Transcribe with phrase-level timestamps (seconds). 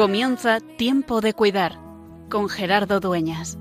[0.00, 1.78] Comienza Tiempo de Cuidar
[2.30, 3.58] con Gerardo Dueñas.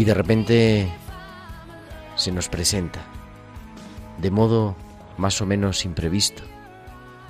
[0.00, 0.88] Y de repente
[2.16, 3.00] se nos presenta,
[4.16, 4.74] de modo
[5.18, 6.42] más o menos imprevisto,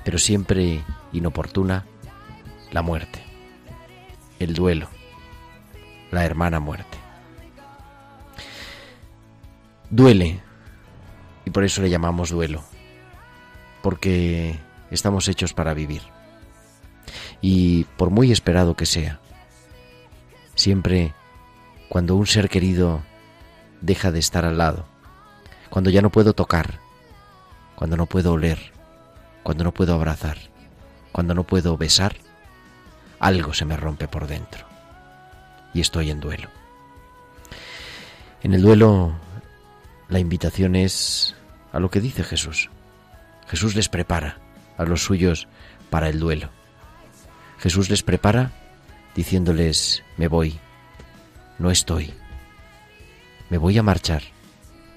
[0.04, 1.84] pero siempre inoportuna,
[2.70, 3.24] la muerte,
[4.38, 4.88] el duelo,
[6.12, 6.96] la hermana muerte.
[9.90, 10.40] Duele,
[11.44, 12.62] y por eso le llamamos duelo,
[13.82, 14.60] porque
[14.92, 16.02] estamos hechos para vivir.
[17.40, 19.18] Y por muy esperado que sea,
[20.54, 21.14] siempre
[21.90, 23.02] cuando un ser querido
[23.80, 24.86] deja de estar al lado,
[25.70, 26.78] cuando ya no puedo tocar,
[27.74, 28.72] cuando no puedo oler,
[29.42, 30.38] cuando no puedo abrazar,
[31.10, 32.14] cuando no puedo besar,
[33.18, 34.66] algo se me rompe por dentro
[35.74, 36.48] y estoy en duelo.
[38.44, 39.16] En el duelo
[40.08, 41.34] la invitación es
[41.72, 42.70] a lo que dice Jesús.
[43.48, 44.38] Jesús les prepara
[44.78, 45.48] a los suyos
[45.90, 46.50] para el duelo.
[47.58, 48.52] Jesús les prepara
[49.16, 50.60] diciéndoles, me voy,
[51.60, 52.14] no estoy,
[53.50, 54.22] me voy a marchar,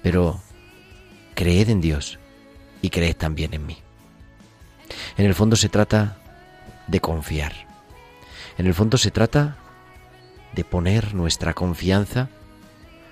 [0.02, 0.40] pero
[1.34, 2.18] creed en Dios
[2.80, 3.76] y creed también en mí.
[5.18, 6.16] En el fondo se trata
[6.86, 7.52] de confiar.
[8.56, 9.58] En el fondo se trata
[10.54, 12.30] de poner nuestra confianza,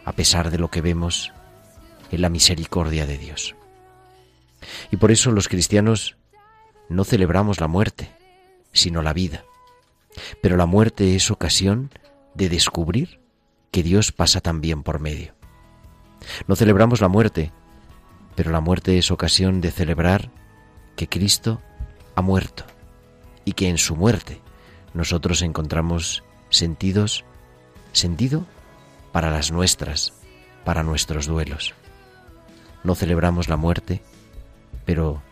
[0.07, 1.31] a pesar de lo que vemos,
[2.11, 3.55] en la misericordia de Dios.
[4.91, 6.17] Y por eso los cristianos
[6.89, 8.17] no celebramos la muerte,
[8.73, 9.45] sino la vida.
[10.41, 11.91] Pero la muerte es ocasión
[12.35, 13.22] de descubrir
[13.73, 15.35] que Dios pasa también por medio.
[16.47, 17.51] No celebramos la muerte,
[18.37, 20.31] pero la muerte es ocasión de celebrar
[20.95, 21.61] que Cristo
[22.15, 22.65] ha muerto
[23.45, 24.41] y que en su muerte
[24.95, 27.25] nosotros encontramos sentidos,
[27.93, 28.47] sentido
[29.11, 30.13] para las nuestras,
[30.65, 31.75] para nuestros duelos.
[32.85, 34.03] No celebramos la muerte,
[34.85, 35.23] pero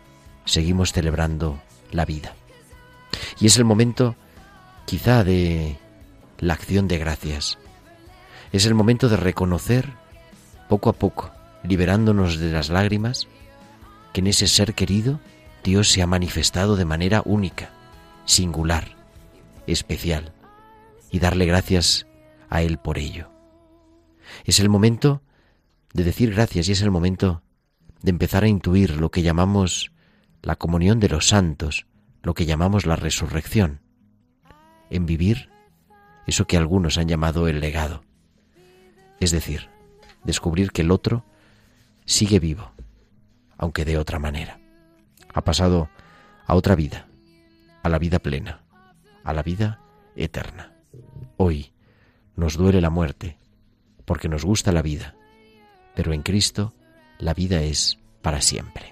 [0.45, 2.33] seguimos celebrando la vida.
[3.39, 4.15] Y es el momento
[4.85, 5.77] quizá de
[6.39, 7.59] la acción de gracias.
[8.51, 9.93] Es el momento de reconocer
[10.67, 11.31] poco a poco,
[11.63, 13.27] liberándonos de las lágrimas,
[14.13, 15.19] que en ese ser querido
[15.63, 17.69] Dios se ha manifestado de manera única,
[18.25, 18.95] singular,
[19.67, 20.33] especial,
[21.11, 22.07] y darle gracias
[22.49, 23.29] a Él por ello.
[24.45, 25.21] Es el momento
[25.93, 27.43] de decir gracias y es el momento
[28.01, 29.91] de empezar a intuir lo que llamamos
[30.41, 31.85] la comunión de los santos,
[32.23, 33.81] lo que llamamos la resurrección,
[34.89, 35.49] en vivir
[36.27, 38.03] eso que algunos han llamado el legado,
[39.21, 39.69] es decir,
[40.23, 41.23] descubrir que el otro
[42.05, 42.71] sigue vivo,
[43.57, 44.59] aunque de otra manera.
[45.33, 45.89] Ha pasado
[46.47, 47.07] a otra vida,
[47.83, 48.61] a la vida plena,
[49.23, 49.79] a la vida
[50.15, 50.73] eterna.
[51.37, 51.71] Hoy
[52.35, 53.37] nos duele la muerte,
[54.05, 55.15] porque nos gusta la vida,
[55.95, 56.73] pero en Cristo
[57.19, 58.90] la vida es para siempre.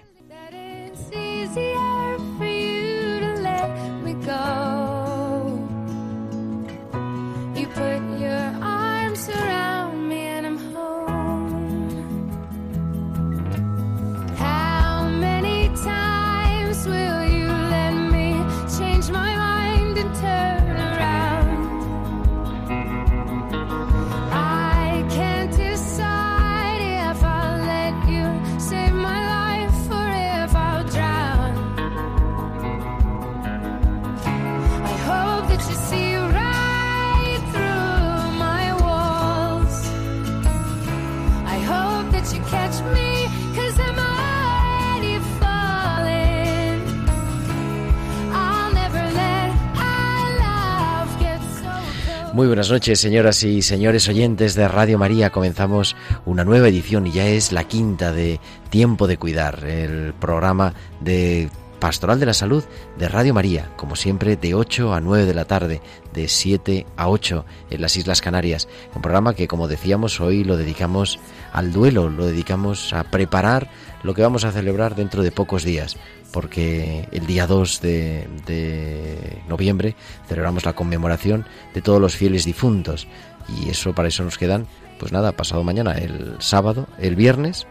[52.40, 55.28] Muy buenas noches, señoras y señores oyentes de Radio María.
[55.28, 55.94] Comenzamos
[56.24, 58.40] una nueva edición y ya es la quinta de
[58.70, 61.50] Tiempo de Cuidar, el programa de
[61.80, 62.64] Pastoral de la Salud
[62.98, 65.82] de Radio María, como siempre de 8 a 9 de la tarde,
[66.14, 68.68] de 7 a 8 en las Islas Canarias.
[68.94, 71.18] Un programa que, como decíamos, hoy lo dedicamos
[71.52, 73.70] al duelo, lo dedicamos a preparar
[74.02, 75.98] lo que vamos a celebrar dentro de pocos días,
[76.32, 79.94] porque el día 2 de, noviembre
[80.28, 81.44] celebramos la conmemoración
[81.74, 83.06] de todos los fieles difuntos.
[83.48, 84.66] Y eso para eso nos quedan,
[84.98, 87.66] pues nada, pasado mañana, el sábado, el viernes,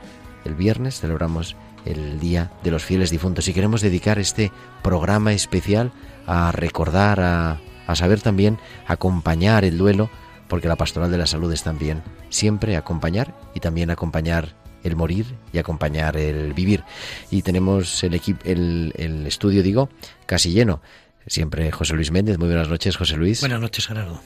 [0.45, 3.47] el viernes celebramos el Día de los Fieles Difuntos.
[3.47, 4.51] Y queremos dedicar este
[4.83, 5.91] programa especial
[6.27, 10.09] a recordar, a, a saber también acompañar el duelo,
[10.49, 15.25] porque la pastoral de la salud es también siempre acompañar y también acompañar el morir
[15.53, 16.83] y acompañar el vivir.
[17.31, 19.89] Y tenemos el equipo, el, el estudio, digo,
[20.25, 20.81] casi lleno.
[21.27, 22.37] Siempre José Luis Méndez.
[22.37, 23.41] Muy buenas noches, José Luis.
[23.41, 24.19] Buenas noches, Gerardo.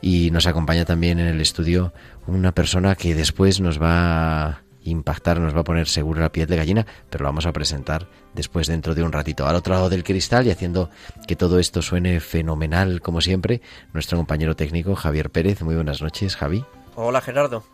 [0.00, 1.92] Y nos acompaña también en el estudio
[2.26, 6.46] una persona que después nos va a impactar, nos va a poner seguro la piel
[6.46, 9.46] de gallina, pero lo vamos a presentar después dentro de un ratito.
[9.46, 10.90] Al otro lado del cristal y haciendo
[11.26, 13.60] que todo esto suene fenomenal como siempre,
[13.92, 15.62] nuestro compañero técnico Javier Pérez.
[15.62, 16.64] Muy buenas noches, Javi.
[16.94, 17.64] Hola Gerardo.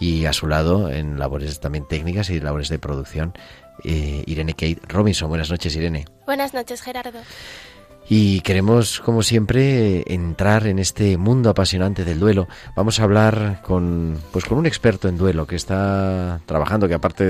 [0.00, 3.34] Y a su lado, en labores también técnicas y labores de producción,
[3.84, 5.28] eh, Irene Kate Robinson.
[5.28, 6.06] Buenas noches, Irene.
[6.26, 7.20] Buenas noches, Gerardo.
[8.10, 12.48] Y queremos, como siempre, entrar en este mundo apasionante del duelo.
[12.74, 17.24] Vamos a hablar con, pues, con un experto en duelo que está trabajando, que aparte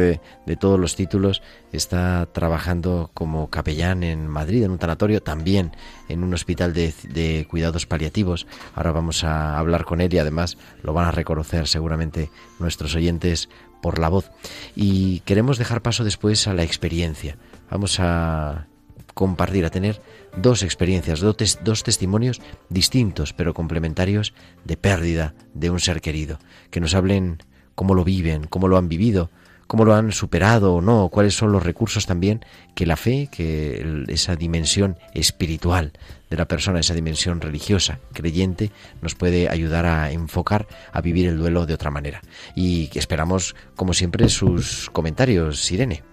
[0.46, 1.42] de, todos los títulos,
[1.72, 5.72] está trabajando como capellán en Madrid, en un tanatorio, también
[6.08, 8.46] en un hospital de, de cuidados paliativos.
[8.76, 12.30] Ahora vamos a hablar con él y además lo van a reconocer seguramente
[12.60, 13.48] nuestros oyentes
[13.82, 14.30] por la voz.
[14.76, 17.36] Y queremos dejar paso después a la experiencia.
[17.68, 18.68] Vamos a
[19.18, 20.00] compartir, a tener
[20.36, 24.32] dos experiencias, dos, dos testimonios distintos pero complementarios
[24.64, 26.38] de pérdida de un ser querido,
[26.70, 27.38] que nos hablen
[27.74, 29.28] cómo lo viven, cómo lo han vivido,
[29.66, 32.44] cómo lo han superado o no, cuáles son los recursos también
[32.76, 35.94] que la fe, que esa dimensión espiritual
[36.30, 38.70] de la persona, esa dimensión religiosa, creyente,
[39.02, 42.22] nos puede ayudar a enfocar, a vivir el duelo de otra manera.
[42.54, 46.04] Y esperamos, como siempre, sus comentarios, Irene.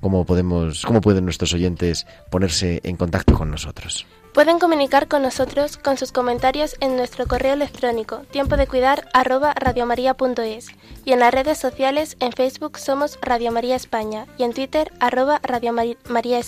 [0.00, 4.06] ¿Cómo podemos, cómo pueden nuestros oyentes ponerse en contacto con nosotros?
[4.32, 9.54] Pueden comunicar con nosotros con sus comentarios en nuestro correo electrónico tiempo de cuidar arroba
[9.54, 10.68] radiomaria.es
[11.04, 15.40] y en las redes sociales en Facebook somos Radio María España y en Twitter arroba
[15.42, 15.72] Radio
[16.08, 16.38] María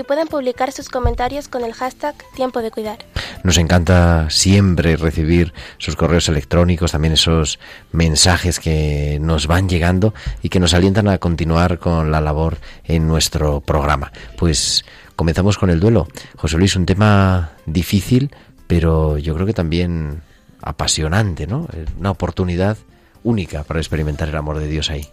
[0.00, 2.98] y pueden publicar sus comentarios con el hashtag tiempo de cuidar.
[3.44, 7.58] Nos encanta siempre recibir sus correos electrónicos, también esos
[7.92, 13.06] mensajes que nos van llegando y que nos alientan a continuar con la labor en
[13.06, 14.10] nuestro programa.
[14.36, 14.84] Pues
[15.16, 16.08] comenzamos con el duelo.
[16.36, 18.34] José Luis, un tema difícil,
[18.66, 20.22] pero yo creo que también
[20.62, 21.68] apasionante, ¿no?
[21.98, 22.78] Una oportunidad
[23.22, 25.06] única para experimentar el amor de Dios ahí.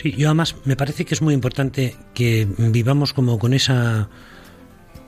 [0.00, 4.10] Sí, yo además me parece que es muy importante que vivamos como con esa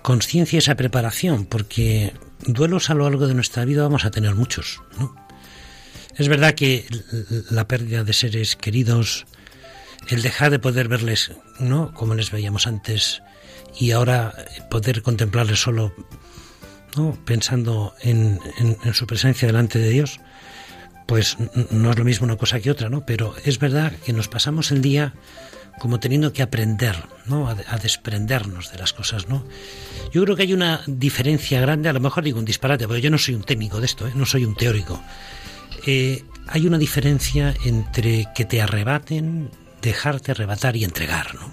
[0.02, 2.14] conciencia, esa preparación, porque
[2.46, 4.80] duelos a lo largo de nuestra vida vamos a tener muchos.
[6.16, 6.86] Es verdad que
[7.50, 9.26] la pérdida de seres queridos,
[10.08, 11.92] el dejar de poder verles, ¿no?
[11.92, 13.22] Como les veíamos antes,
[13.78, 14.34] y ahora
[14.70, 15.92] poder contemplarles solo,
[16.96, 17.12] ¿no?
[17.26, 20.18] Pensando en, en- en su presencia delante de Dios,
[21.08, 21.38] pues
[21.70, 23.06] no es lo mismo una cosa que otra, ¿no?
[23.06, 25.14] Pero es verdad que nos pasamos el día
[25.78, 27.48] como teniendo que aprender, ¿no?
[27.48, 29.42] A, de- a desprendernos de las cosas, ¿no?
[30.12, 33.10] Yo creo que hay una diferencia grande, a lo mejor digo un disparate, pero yo
[33.10, 34.12] no soy un técnico de esto, ¿eh?
[34.14, 35.02] no soy un teórico.
[35.86, 39.50] Eh, hay una diferencia entre que te arrebaten,
[39.80, 41.50] dejarte arrebatar y entregar, ¿no?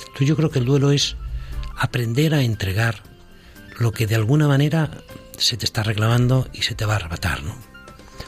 [0.00, 1.16] Entonces yo creo que el duelo es
[1.76, 3.02] aprender a entregar
[3.78, 4.90] lo que de alguna manera
[5.38, 7.71] se te está reclamando y se te va a arrebatar, ¿no?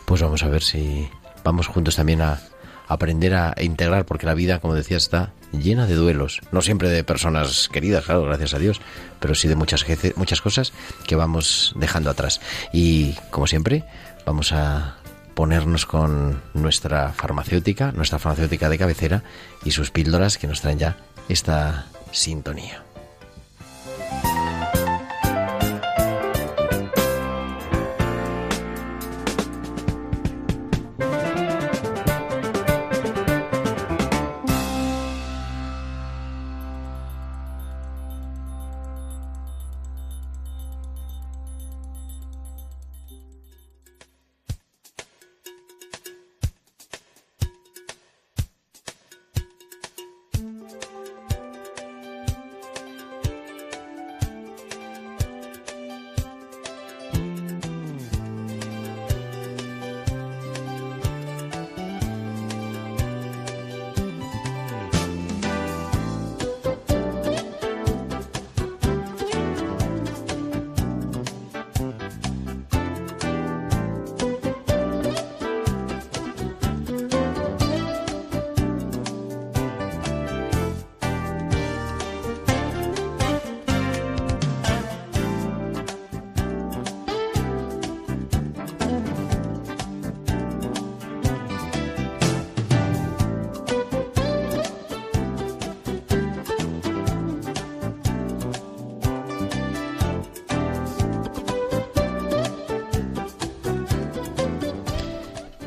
[0.04, 1.08] Pues vamos a ver si
[1.42, 2.40] vamos juntos también a
[2.88, 6.40] aprender a integrar, porque la vida, como decía, está llena de duelos.
[6.52, 8.80] No siempre de personas queridas, claro, gracias a Dios,
[9.20, 9.84] pero sí de muchas,
[10.16, 10.73] muchas cosas
[11.06, 12.40] que vamos dejando atrás.
[12.73, 13.84] Y, como siempre,
[14.26, 14.96] vamos a
[15.34, 19.23] ponernos con nuestra farmacéutica, nuestra farmacéutica de cabecera
[19.64, 20.96] y sus píldoras que nos traen ya
[21.28, 22.84] esta sintonía.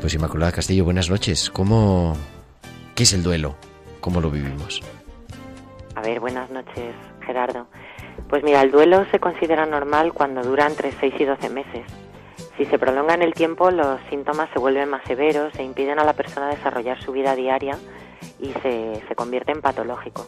[0.08, 1.50] Pues Inmaculada Castillo, buenas noches.
[1.50, 2.16] ¿Cómo
[2.94, 3.56] qué es el duelo?
[4.00, 4.80] ¿Cómo lo vivimos?
[5.94, 6.94] A ver, buenas noches,
[7.26, 7.66] Gerardo.
[8.30, 11.82] Pues mira, el duelo se considera normal cuando dura entre 6 y 12 meses.
[12.56, 16.04] Si se prolonga en el tiempo, los síntomas se vuelven más severos e impiden a
[16.04, 17.76] la persona desarrollar su vida diaria
[18.40, 20.26] y se, se convierte en patológico.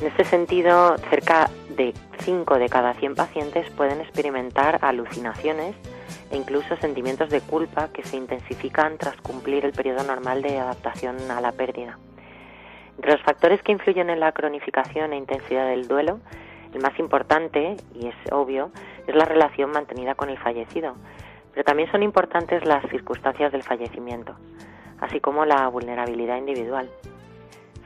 [0.00, 5.74] En este sentido, cerca de 5 de cada 100 pacientes pueden experimentar alucinaciones
[6.30, 11.30] e incluso sentimientos de culpa que se intensifican tras cumplir el periodo normal de adaptación
[11.30, 11.98] a la pérdida.
[12.96, 16.20] Entre los factores que influyen en la cronificación e intensidad del duelo,
[16.74, 18.70] el más importante, y es obvio,
[19.06, 20.96] es la relación mantenida con el fallecido,
[21.52, 24.34] pero también son importantes las circunstancias del fallecimiento,
[25.00, 26.90] así como la vulnerabilidad individual.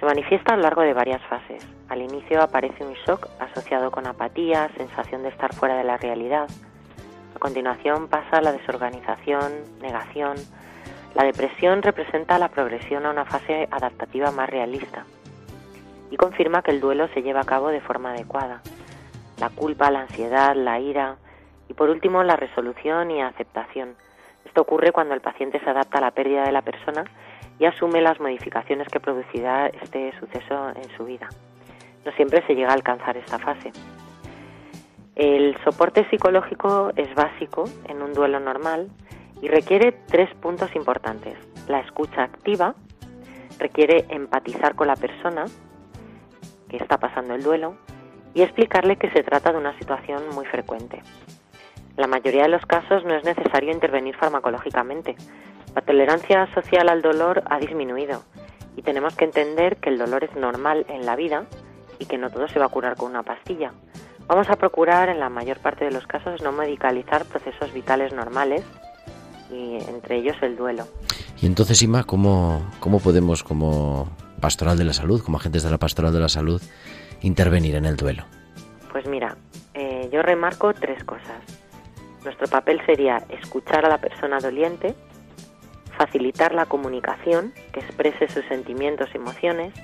[0.00, 1.64] Se manifiesta a lo largo de varias fases.
[1.88, 6.49] Al inicio aparece un shock asociado con apatía, sensación de estar fuera de la realidad.
[7.43, 10.37] Continuación pasa la desorganización, negación.
[11.17, 15.05] La depresión representa la progresión a una fase adaptativa más realista
[16.13, 18.63] y confirma que el duelo se lleva a cabo de forma adecuada.
[19.41, 21.17] La culpa, la ansiedad, la ira
[21.69, 23.97] y por último la resolución y aceptación.
[24.45, 27.03] Esto ocurre cuando el paciente se adapta a la pérdida de la persona
[27.59, 31.29] y asume las modificaciones que producirá este suceso en su vida.
[32.05, 33.73] No siempre se llega a alcanzar esta fase.
[35.14, 38.88] El soporte psicológico es básico en un duelo normal
[39.40, 41.37] y requiere tres puntos importantes.
[41.69, 42.75] La escucha activa
[43.59, 45.45] requiere empatizar con la persona
[46.69, 47.76] que está pasando el duelo
[48.35, 51.02] y explicarle que se trata de una situación muy frecuente.
[51.90, 55.14] En la mayoría de los casos no es necesario intervenir farmacológicamente,
[55.75, 58.23] la tolerancia social al dolor ha disminuido
[58.76, 61.47] y tenemos que entender que el dolor es normal en la vida
[61.99, 63.73] y que no todo se va a curar con una pastilla.
[64.26, 68.62] Vamos a procurar en la mayor parte de los casos no medicalizar procesos vitales normales
[69.50, 70.87] y entre ellos el duelo.
[71.41, 74.09] Y entonces, Ima, ¿cómo, cómo podemos como
[74.41, 76.62] pastoral de la salud, como agentes de la pastoral de la salud,
[77.21, 78.25] intervenir en el duelo?
[78.93, 79.37] Pues mira,
[79.75, 81.43] eh, yo remarco tres cosas.
[82.25, 84.95] Nuestro papel sería escuchar a la persona doliente,
[85.97, 89.75] facilitar la comunicación, que exprese sus sentimientos y emociones,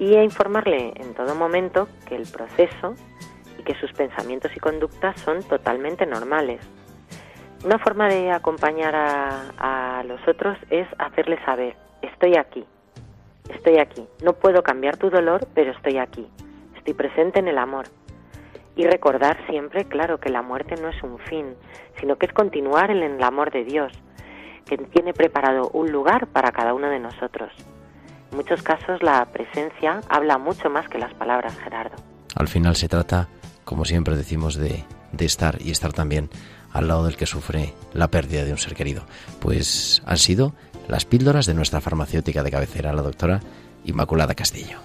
[0.00, 2.94] y a informarle en todo momento que el proceso
[3.58, 6.66] y que sus pensamientos y conductas son totalmente normales.
[7.64, 12.64] Una forma de acompañar a, a los otros es hacerles saber, estoy aquí,
[13.54, 16.26] estoy aquí, no puedo cambiar tu dolor, pero estoy aquí,
[16.78, 17.84] estoy presente en el amor.
[18.76, 21.54] Y recordar siempre, claro, que la muerte no es un fin,
[22.00, 23.92] sino que es continuar en el amor de Dios,
[24.64, 27.52] que tiene preparado un lugar para cada uno de nosotros.
[28.30, 31.96] En muchos casos la presencia habla mucho más que las palabras, Gerardo.
[32.36, 33.28] Al final se trata,
[33.64, 36.30] como siempre decimos, de, de estar y estar también
[36.72, 39.04] al lado del que sufre la pérdida de un ser querido.
[39.40, 40.54] Pues han sido
[40.88, 43.40] las píldoras de nuestra farmacéutica de cabecera, la doctora
[43.84, 44.78] Inmaculada Castillo.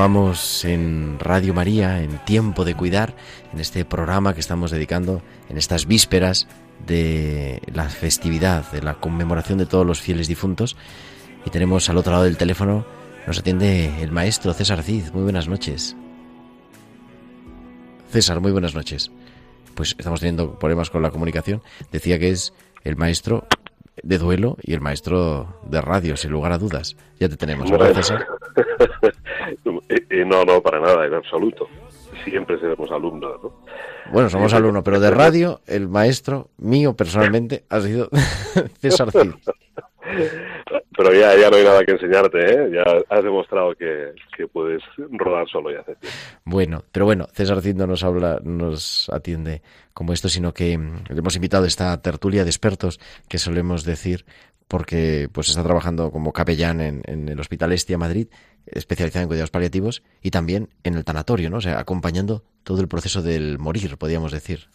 [0.00, 3.14] Continuamos en Radio María, en Tiempo de Cuidar,
[3.52, 6.48] en este programa que estamos dedicando en estas vísperas
[6.86, 10.74] de la festividad, de la conmemoración de todos los fieles difuntos.
[11.44, 12.86] Y tenemos al otro lado del teléfono,
[13.26, 15.10] nos atiende el maestro César Cid.
[15.12, 15.94] Muy buenas noches.
[18.08, 19.10] César, muy buenas noches.
[19.74, 21.60] Pues estamos teniendo problemas con la comunicación.
[21.92, 22.54] Decía que es
[22.84, 23.46] el maestro
[24.02, 26.96] de duelo y el maestro de radio, sin lugar a dudas.
[27.18, 28.26] Ya te tenemos, ¿verdad, César?
[29.90, 31.68] Eh, eh, no, no, para nada, en absoluto.
[32.24, 33.52] Siempre seremos alumnos, ¿no?
[34.12, 38.08] Bueno, somos alumnos, pero de radio, el maestro mío personalmente ha sido
[38.80, 39.32] César Cid.
[40.96, 42.70] Pero ya, ya no hay nada que enseñarte, ¿eh?
[42.74, 44.82] Ya has demostrado que, que puedes
[45.12, 45.96] rodar solo y hacer.
[46.44, 49.62] Bueno, pero bueno, César Cid no nos habla, nos atiende
[49.94, 53.84] como esto, sino que mm, le hemos invitado a esta tertulia de expertos que solemos
[53.84, 54.26] decir
[54.68, 58.28] porque pues está trabajando como capellán en, en el Hospital Estia Madrid,
[58.66, 61.58] especializado en cuidados paliativos, y también en el tanatorio, ¿no?
[61.58, 64.68] O sea, acompañando todo el proceso del morir, podríamos decir.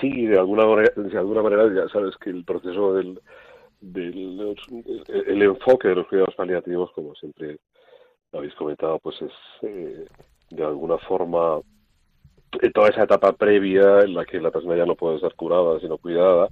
[0.00, 3.20] Sí, de alguna de alguna manera ya sabes que el proceso del,
[3.82, 7.58] el enfoque de los cuidados paliativos, como siempre
[8.32, 10.06] habéis comentado, pues es eh,
[10.50, 11.60] de alguna forma
[12.60, 15.78] en toda esa etapa previa en la que la persona ya no puede ser curada
[15.80, 16.48] sino cuidada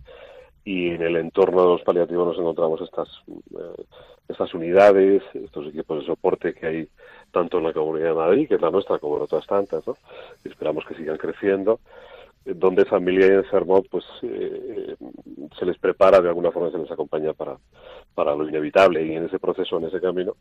[0.68, 3.84] y en el entorno de los paliativos nos encontramos estas eh,
[4.28, 6.88] estas unidades, estos equipos de soporte que hay
[7.32, 9.96] tanto en la Comunidad de Madrid, que es la nuestra, como en otras tantas, ¿no?
[10.44, 11.80] Y esperamos que sigan creciendo,
[12.44, 14.94] eh, donde familia y enfermo, pues eh,
[15.58, 17.56] se les prepara de alguna forma, se les acompaña para,
[18.14, 20.34] para lo inevitable y en ese proceso, en ese camino,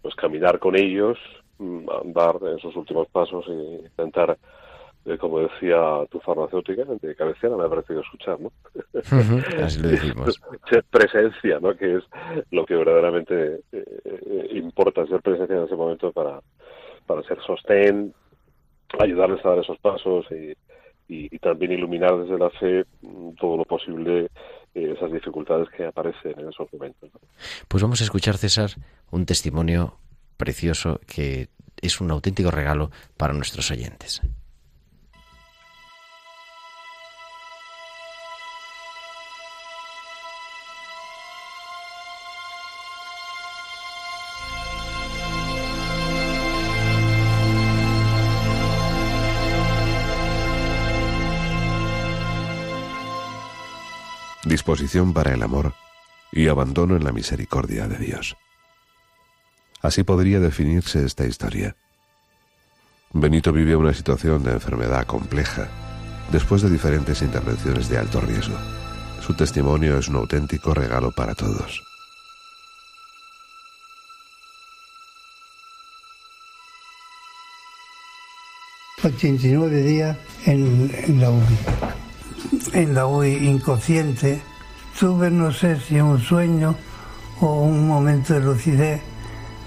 [0.00, 1.18] pues caminar con ellos,
[1.58, 4.38] mm, andar en sus últimos pasos e intentar
[5.06, 8.52] eh, como decía tu farmacéutica de cabecera, me ha parecido escuchar, ¿no?
[9.62, 10.40] así lo decimos.
[10.68, 11.74] ser presencia, ¿no?
[11.74, 12.04] Que es
[12.50, 16.40] lo que verdaderamente eh, eh, importa, ser presencia en ese momento para,
[17.06, 18.12] para ser sostén,
[18.98, 20.54] ayudarles a dar esos pasos y,
[21.08, 24.28] y, también iluminar desde la fe mm, todo lo posible
[24.74, 27.10] esas dificultades que aparecen en esos momentos.
[27.66, 28.70] Pues vamos a escuchar, César,
[29.10, 29.96] un testimonio
[30.36, 31.48] precioso que
[31.80, 34.22] es un auténtico regalo para nuestros oyentes.
[54.50, 55.74] Disposición para el amor
[56.32, 58.36] y abandono en la misericordia de Dios.
[59.80, 61.76] Así podría definirse esta historia.
[63.12, 65.68] Benito vive una situación de enfermedad compleja
[66.32, 68.56] después de diferentes intervenciones de alto riesgo.
[69.24, 71.82] Su testimonio es un auténtico regalo para todos.
[79.02, 82.09] ...89 días en, en la UBI
[82.72, 84.42] en la inconsciente,
[84.98, 86.74] tuve no sé si un sueño
[87.40, 89.00] o un momento de lucidez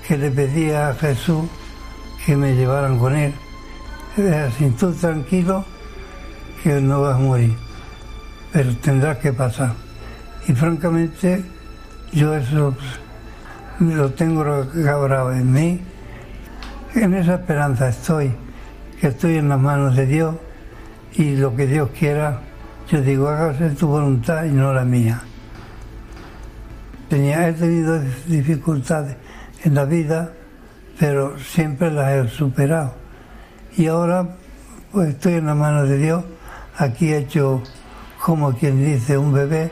[0.08, 1.46] que le pedía a Jesús
[2.26, 3.34] que me llevaran con él.
[4.18, 5.66] Así tú tranquilo
[6.62, 7.56] que no vas a morir,
[8.52, 9.74] pero tendrás que pasar.
[10.48, 11.44] Y francamente
[12.12, 12.76] yo eso
[13.80, 15.82] lo tengo grabado en mí.
[16.96, 18.32] En esa esperanza estoy,
[19.02, 20.36] que estoy en las manos de Dios
[21.14, 22.40] y lo que Dios quiera
[22.90, 25.22] yo digo, hágase tu voluntad y no la mía.
[27.10, 29.16] Tenía, he tenido dificultades
[29.64, 30.34] en la vida,
[31.00, 32.96] pero siempre las he superado.
[33.78, 34.36] Y ahora
[34.92, 36.24] pues estoy en la mano de Dios.
[36.78, 37.64] Aquí he hecho,
[38.22, 39.72] como quien dice, un bebé,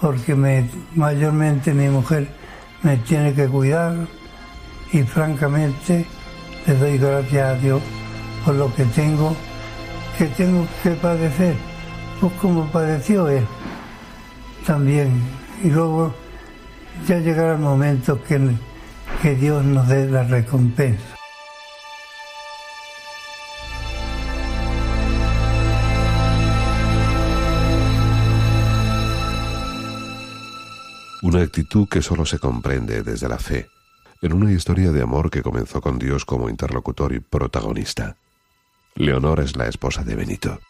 [0.00, 2.28] porque me, mayormente mi mujer
[2.82, 3.94] me tiene que cuidar
[4.92, 6.06] y francamente
[6.66, 7.82] le doy gracias a Dios
[8.44, 9.36] por lo que tengo,
[10.16, 11.67] que tengo que padecer
[12.20, 13.46] pues como padeció él
[14.66, 15.10] también.
[15.64, 16.14] Y luego
[17.06, 18.38] ya llegará el momento que,
[19.22, 21.16] que Dios nos dé la recompensa.
[31.22, 33.66] Una actitud que solo se comprende desde la fe,
[34.22, 38.16] en una historia de amor que comenzó con Dios como interlocutor y protagonista.
[38.94, 40.60] Leonor es la esposa de Benito.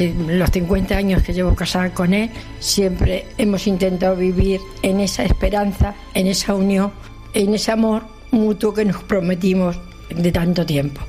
[0.00, 5.94] Los 50 años que llevo casada con él, siempre hemos intentado vivir en esa esperanza,
[6.14, 6.92] en esa unión,
[7.34, 9.78] en ese amor mutuo que nos prometimos
[10.10, 11.00] de tanto tiempo.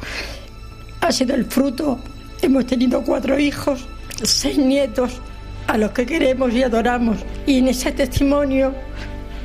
[1.02, 2.00] Ha sido el fruto,
[2.42, 3.88] hemos tenido cuatro hijos,
[4.24, 5.22] seis nietos,
[5.68, 7.20] a los que queremos y adoramos.
[7.46, 8.74] Y en ese testimonio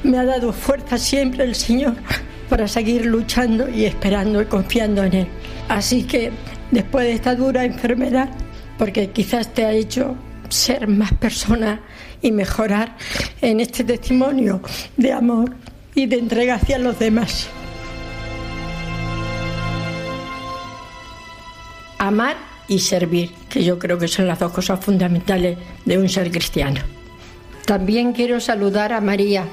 [0.02, 1.94] me ha dado fuerza siempre el Señor
[2.48, 5.26] para seguir luchando y esperando y confiando en Él.
[5.68, 6.30] Así que
[6.70, 8.28] después de esta dura enfermedad,
[8.78, 10.16] porque quizás te ha hecho
[10.48, 11.80] ser más persona
[12.22, 12.96] y mejorar
[13.40, 14.62] en este testimonio
[14.96, 15.54] de amor
[15.94, 17.48] y de entrega hacia los demás.
[21.98, 22.36] Amar
[22.68, 26.80] y servir, que yo creo que son las dos cosas fundamentales de un ser cristiano.
[27.64, 29.44] También quiero saludar a María,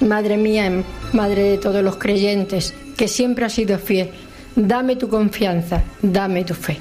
[0.00, 0.70] Madre mía,
[1.12, 4.10] Madre de todos los creyentes, que siempre ha sido fiel.
[4.54, 6.78] Dame tu confianza, dame tu fe.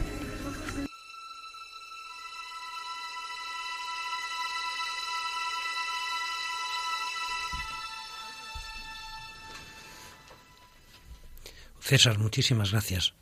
[11.90, 13.16] César, muchísimas gracias.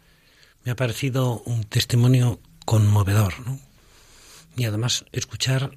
[0.66, 3.58] Me ha parecido un testimonio conmovedor, ¿no?
[4.58, 5.72] Y además escuchar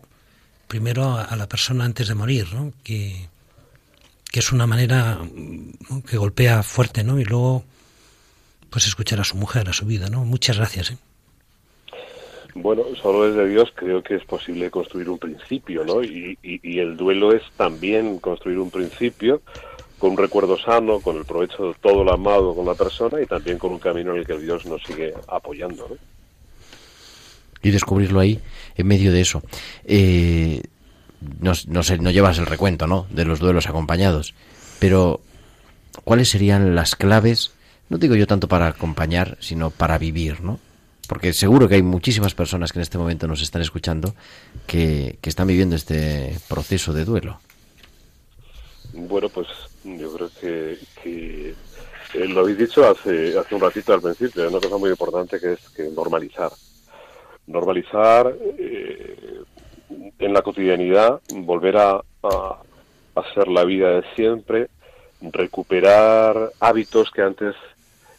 [0.67, 2.73] primero a, la persona antes de morir, ¿no?
[2.83, 3.29] Que,
[4.33, 5.21] que es una manera
[6.09, 7.21] que golpea fuerte, ¿no?
[7.21, 7.63] Y luego,
[8.71, 10.25] pues escuchar a su mujer, a su vida, ¿no?
[10.25, 10.91] Muchas gracias.
[10.91, 10.97] ¿eh?
[12.57, 16.03] Bueno, solo desde Dios creo que es posible construir un principio, ¿no?
[16.03, 19.43] Y, y, el duelo es también construir un principio
[20.01, 23.27] con un recuerdo sano, con el provecho de todo lo amado con la persona y
[23.27, 25.97] también con un camino en el que Dios nos sigue apoyando, ¿no?
[27.63, 28.41] Y descubrirlo ahí,
[28.77, 29.43] en medio de eso.
[29.85, 30.63] Eh,
[31.41, 33.07] no, no, sé, no llevas el recuento, ¿no?
[33.11, 34.35] De los duelos acompañados.
[34.79, 35.21] Pero,
[36.05, 37.53] ¿cuáles serían las claves?
[37.91, 40.59] No digo yo tanto para acompañar, sino para vivir, ¿no?
[41.11, 44.15] porque seguro que hay muchísimas personas que en este momento nos están escuchando
[44.69, 47.41] que, están viviendo este proceso de duelo.
[48.93, 49.47] Bueno, pues
[49.85, 51.55] yo creo que, eh,
[52.29, 55.71] lo habéis dicho hace, hace un ratito al principio, una cosa muy importante que es
[55.71, 56.51] que normalizar.
[57.47, 59.43] Normalizar eh,
[60.19, 62.63] en la cotidianidad, volver a, a
[63.15, 64.69] hacer la vida de siempre,
[65.21, 67.55] recuperar hábitos que antes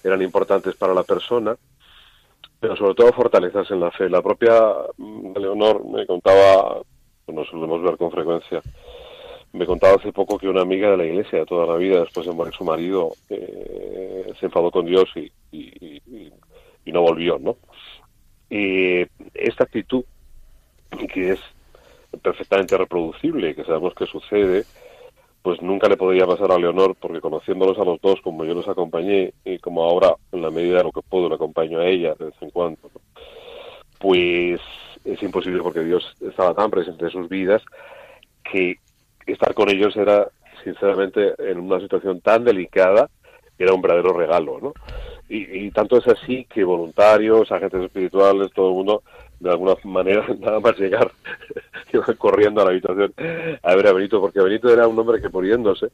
[0.04, 1.56] eran importantes para la persona
[2.62, 4.08] pero sobre todo fortalecerse en la fe.
[4.08, 4.62] La propia
[4.96, 6.80] mm, Leonor me contaba,
[7.28, 8.62] nos solemos ver con frecuencia,
[9.54, 12.26] me contaba hace poco que una amiga de la iglesia de toda la vida, después
[12.26, 15.32] de morir su marido, eh, se enfadó con Dios y,
[16.86, 17.56] no volvió, ¿no?
[18.50, 19.02] Y
[19.34, 20.04] esta actitud,
[21.14, 21.40] que es
[22.22, 24.66] perfectamente reproducible, que sabemos que sucede,
[25.42, 28.68] pues nunca le podría pasar a Leonor, porque conociéndolos a los dos, como yo los
[28.68, 32.14] acompañé, y como ahora, en la medida de lo que puedo, le acompaño a ella
[32.20, 32.78] de vez en cuando,
[34.00, 34.60] pues
[35.06, 37.62] es imposible porque Dios estaba tan presente en sus vidas
[38.44, 38.76] que
[39.26, 40.28] estar con ellos era,
[40.64, 43.10] sinceramente, en una situación tan delicada,
[43.58, 44.74] era un verdadero regalo, ¿no?
[45.30, 49.04] Y, y tanto es así que voluntarios, agentes espirituales, todo el mundo
[49.42, 51.12] de alguna manera, nada más llegar,
[51.94, 53.14] iba corriendo a la habitación
[53.62, 55.88] a ver a Benito, porque Benito era un hombre que poniéndose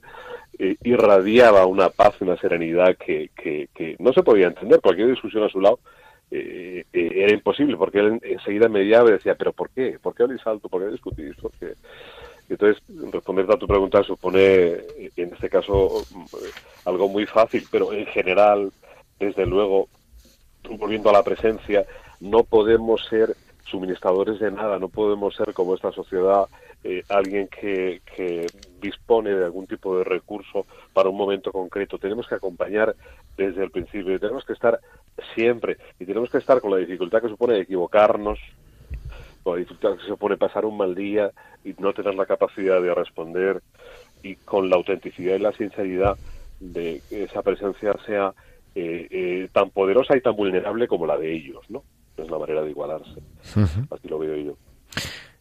[0.59, 4.81] eh, irradiaba una paz, una serenidad que, que, no se podía entender.
[4.81, 5.79] Cualquier discusión a su lado
[6.29, 9.97] eh, eh, era imposible, porque él enseguida mediaba y decía, ¿pero por qué?
[10.01, 10.67] ¿Por qué habéis alto?
[10.67, 11.35] ¿Por qué discutís?
[11.41, 11.73] Porque...
[12.49, 12.81] Entonces,
[13.11, 14.77] responder a tu pregunta supone,
[15.15, 16.03] en este caso,
[16.85, 18.71] algo muy fácil, pero en general,
[19.19, 19.89] desde luego,
[20.77, 21.85] volviendo a la presencia,
[22.19, 23.35] no podemos ser
[23.69, 26.45] suministradores de nada, no podemos ser como esta sociedad
[26.83, 28.47] eh, alguien que, que,
[28.79, 31.97] dispone de algún tipo de recurso para un momento concreto.
[31.97, 32.95] Tenemos que acompañar
[33.35, 34.79] desde el principio y tenemos que estar
[35.33, 38.39] siempre y tenemos que estar con la dificultad que supone equivocarnos,
[39.55, 41.31] dificultad que supone pasar un mal día
[41.63, 43.61] y no tener la capacidad de responder
[44.23, 46.17] y con la autenticidad y la sinceridad
[46.59, 48.33] de que esa presencia sea
[48.75, 51.83] eh, eh, tan poderosa y tan vulnerable como la de ellos, ¿no?
[52.17, 53.21] es la manera de igualarse.
[53.91, 54.57] Así lo veo yo.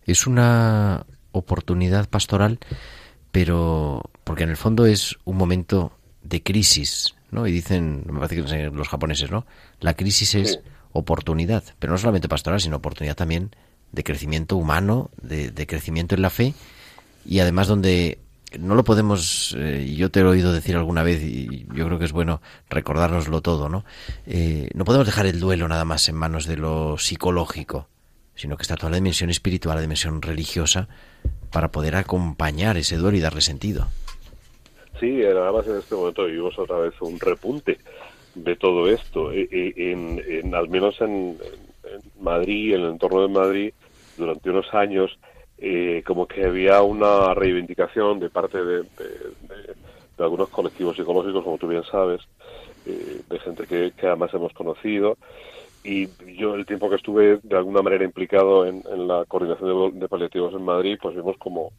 [0.05, 2.59] Es una oportunidad pastoral,
[3.33, 5.93] pero porque en el fondo es un momento
[6.23, 7.47] de crisis, ¿no?
[7.47, 9.47] Y dicen, me parece que los japoneses, ¿no?
[9.81, 10.61] La crisis es
[10.93, 13.51] oportunidad, pero no solamente pastoral, sino oportunidad también
[13.97, 16.55] de crecimiento humano, de, crecimiento en la fe
[17.25, 18.19] y además donde
[18.61, 21.99] no lo podemos, eh, yo te lo he oído decir alguna vez y yo creo
[21.99, 23.85] que es bueno recordárnoslo todo, ¿no?
[24.27, 27.89] Eh, no podemos dejar el duelo nada más en manos de lo psicológico,
[28.35, 30.89] sino que está toda la dimensión espiritual, la dimensión religiosa,
[31.51, 33.89] para poder acompañar ese duelo y darle sentido.
[35.01, 37.79] Sí, además en este momento vivimos otra vez un repunte
[38.35, 39.33] de todo esto.
[39.33, 41.39] E, e, al menos en,
[41.85, 43.73] en Madrid, en el entorno de Madrid,
[44.17, 45.19] durante unos años,
[45.59, 48.85] eh, como que había una reivindicación de parte de,
[50.19, 52.21] algunos colectivos psicológicos, como tú bien sabes,
[52.87, 55.17] eh, de gente que, además hemos conocido.
[55.83, 60.53] Y yo, el tiempo que estuve de alguna manera implicado en, la coordinación de, paliativos
[60.55, 61.73] en Madrid, pues vimos como,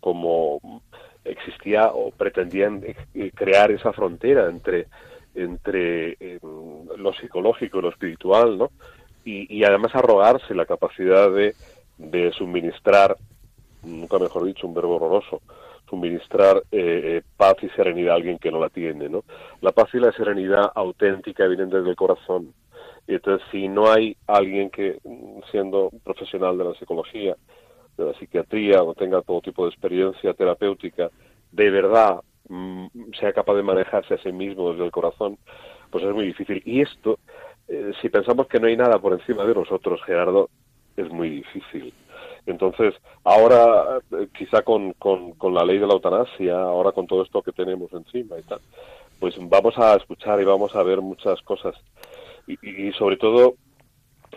[0.00, 0.82] como
[1.24, 4.88] existía o pretendían eh, crear esa frontera entre,
[5.34, 8.70] entre lo psicológico y lo espiritual, ¿no?
[9.24, 11.54] Y, y además arrogarse la capacidad de
[11.98, 13.16] de suministrar,
[13.82, 15.42] nunca mejor dicho, un verbo horroroso,
[15.88, 19.24] suministrar eh, eh, paz y serenidad a alguien que no la tiene, ¿no?
[19.60, 22.54] La paz y la serenidad auténtica vienen desde el corazón.
[23.06, 25.00] Y entonces, si no hay alguien que,
[25.50, 27.36] siendo profesional de la psicología,
[27.98, 31.10] de la psiquiatría, o tenga todo tipo de experiencia terapéutica,
[31.50, 32.86] de verdad mm,
[33.18, 35.36] sea capaz de manejarse a sí mismo desde el corazón,
[35.90, 36.62] pues es muy difícil.
[36.64, 37.18] Y esto,
[37.68, 40.48] eh, si pensamos que no hay nada por encima de nosotros, Gerardo,
[40.96, 41.92] es muy difícil.
[42.46, 47.42] Entonces, ahora, eh, quizá con, con, la ley de la eutanasia, ahora con todo esto
[47.42, 48.60] que tenemos encima y tal,
[49.20, 51.74] pues vamos a escuchar y vamos a ver muchas cosas.
[52.46, 53.54] Y, sobre todo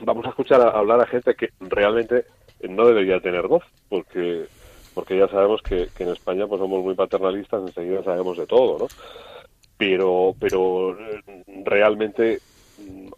[0.01, 2.25] vamos a escuchar hablar a gente que realmente
[2.69, 4.45] no debería tener voz, porque
[4.93, 8.77] porque ya sabemos que, que en España pues somos muy paternalistas, enseguida sabemos de todo,
[8.79, 8.87] ¿no?
[9.77, 12.39] Pero, pero eh, realmente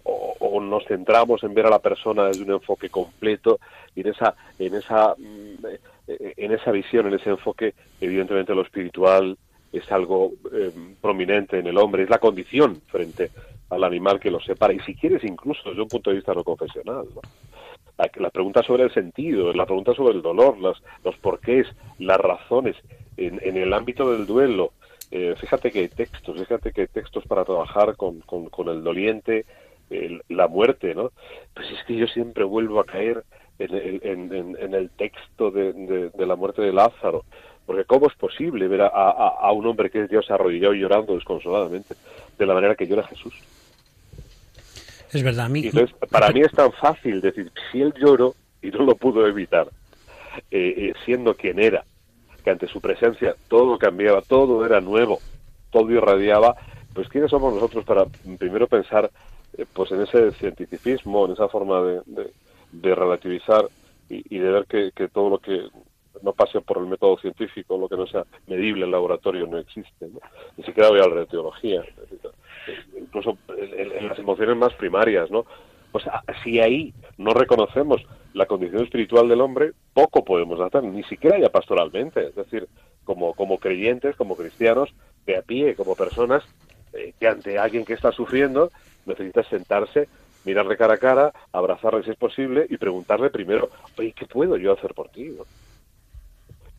[0.03, 3.59] o, nos centramos en ver a la persona desde un enfoque completo
[3.95, 5.65] y en esa en esa mm,
[6.07, 9.37] en esa visión en ese enfoque evidentemente lo espiritual
[9.71, 13.31] es algo eh, prominente en el hombre es la condición frente
[13.69, 16.43] al animal que lo separa y si quieres incluso desde un punto de vista no
[16.43, 17.05] confesional
[17.97, 21.67] la, pregunta sobre el sentido la pregunta sobre el dolor los, los porqués
[21.99, 22.75] las razones
[23.15, 24.71] en, en el ámbito del duelo
[25.11, 29.45] eh, fíjate que hay textos, fíjate que hay textos para trabajar con, con, el doliente,
[30.27, 31.11] la muerte, ¿no?
[31.53, 33.23] Pues es que yo siempre vuelvo a caer
[33.59, 37.25] en, en, el texto de, la muerte de Lázaro,
[37.65, 41.15] porque ¿cómo es posible ver a, a, un hombre que es Dios arrodillado y llorando
[41.15, 41.95] desconsoladamente
[42.37, 43.33] de la manera que llora Jesús?
[45.11, 45.65] Es verdad, a mí...
[45.65, 49.67] Entonces, para mí es tan fácil decir, si él lloró y no lo pudo evitar,
[50.51, 51.83] eh, eh, siendo quien era,
[52.49, 55.19] ante su presencia todo cambiaba, todo era nuevo,
[55.71, 56.55] todo irradiaba,
[56.93, 58.05] pues ¿quiénes somos nosotros para
[58.37, 59.09] primero pensar
[59.57, 62.01] eh, pues en ese cientificismo, en esa forma de,
[62.71, 63.65] de, relativizar
[64.09, 65.67] y, de ver que, que, todo lo que
[66.21, 70.07] no pase por el método científico, lo que no sea medible en laboratorio no existe,
[70.57, 71.83] ni siquiera voy a hablar de teología,
[72.97, 75.45] incluso en, las emociones más primarias, ¿no?
[75.91, 76.05] Pues
[76.43, 78.01] si ahí no reconocemos
[78.37, 82.67] la condición espiritual del hombre, poco podemos hacer, ni siquiera ya pastoralmente, es decir,
[83.03, 84.93] como, como creyentes, como cristianos,
[85.25, 86.43] de a pie, como personas
[86.93, 88.71] eh, que ante alguien que está sufriendo
[89.07, 90.07] necesita sentarse,
[90.45, 94.71] mirarle cara a cara, abrazarle si es posible y preguntarle primero, oye, ¿qué puedo yo
[94.73, 95.35] hacer por ti?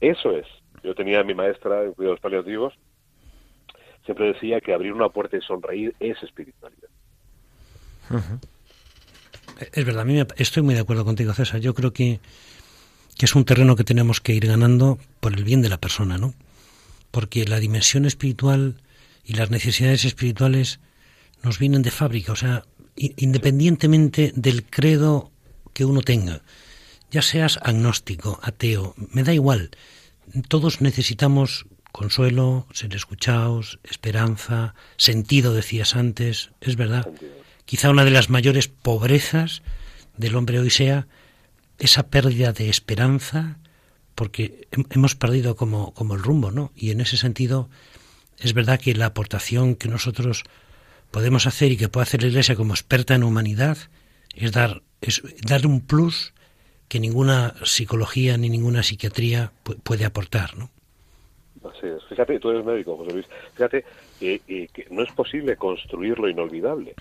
[0.01, 0.47] Eso es.
[0.85, 2.73] Yo tenía a mi maestra en cuidados paliativos,
[4.05, 6.88] siempre decía que abrir una puerta y sonreír es espiritualidad.
[9.59, 11.61] Es verdad, a mí estoy muy de acuerdo contigo, César.
[11.61, 12.21] Yo creo que,
[13.18, 16.35] es un terreno que tenemos que ir ganando por el bien de la persona, ¿no?
[17.11, 18.81] Porque la dimensión espiritual
[19.25, 20.79] y las necesidades espirituales
[21.42, 22.64] nos vienen de fábrica, o sea,
[22.97, 25.33] independientemente del credo
[25.73, 26.42] que uno tenga,
[27.11, 29.71] ya seas agnóstico, ateo, me da igual.
[30.49, 37.09] Todos necesitamos consuelo, ser escuchados, esperanza, sentido, decías antes, es verdad.
[37.69, 39.61] Quizá una de las mayores pobrezas
[40.17, 41.07] del hombre hoy sea
[41.79, 43.59] esa pérdida de esperanza,
[44.15, 46.73] porque hemos perdido como, como el rumbo, ¿no?
[46.75, 47.69] Y en ese sentido,
[48.39, 50.45] es verdad que la aportación que nosotros
[51.11, 53.77] podemos hacer y que puede hacer la Iglesia como experta en humanidad
[54.35, 56.33] es dar, es dar un plus
[56.89, 59.53] que ninguna psicología ni ninguna psiquiatría
[59.83, 60.71] puede aportar, ¿no?
[61.69, 61.87] Así.
[62.09, 63.27] Fíjate, tú eres médico, José Luis.
[63.53, 63.85] Fíjate
[64.23, 66.95] eh, que no es posible construir lo inolvidable.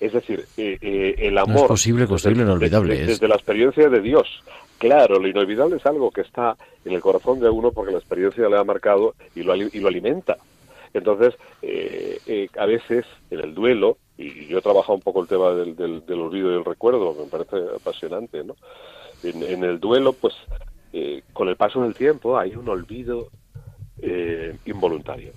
[0.00, 1.54] Es decir, eh, eh, el amor...
[1.54, 2.94] No es posible construir lo inolvidable.
[2.94, 4.42] Desde, desde la experiencia de Dios.
[4.78, 8.48] Claro, lo inolvidable es algo que está en el corazón de uno porque la experiencia
[8.48, 10.36] le ha marcado y lo, y lo alimenta.
[10.92, 15.50] Entonces, eh, a veces en el duelo, y yo he trabajado un poco el tema
[15.50, 18.54] del, del, olvido y el recuerdo, que me parece apasionante, ¿no?
[19.24, 20.34] En, el duelo, pues,
[21.32, 23.28] con el paso del tiempo hay un olvido
[24.66, 25.32] involuntario.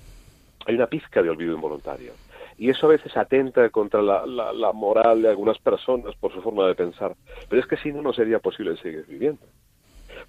[0.65, 2.11] Hay una pizca de olvido involuntario
[2.57, 6.67] y eso a veces atenta contra la, la, moral de algunas personas por su forma
[6.67, 7.15] de pensar.
[7.47, 9.41] Pero es que si no, no sería posible seguir viviendo.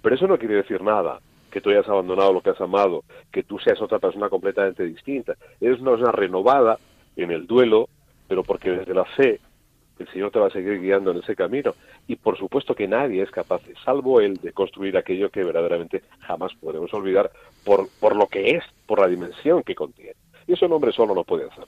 [0.01, 3.43] Pero eso no quiere decir nada, que tú hayas abandonado lo que has amado, que
[3.43, 5.35] tú seas otra persona completamente distinta.
[5.59, 6.77] Eres una persona renovada
[7.15, 7.89] en el duelo,
[8.27, 9.39] pero porque desde la fe
[9.97, 11.73] el Señor te va a seguir guiando en ese camino.
[12.07, 16.53] Y por supuesto que nadie es capaz, salvo Él, de construir aquello que verdaderamente jamás
[16.61, 17.31] podremos olvidar
[17.65, 20.15] por, por lo que es, por la dimensión que contiene.
[20.47, 21.65] Y eso un hombre solo no puede hacer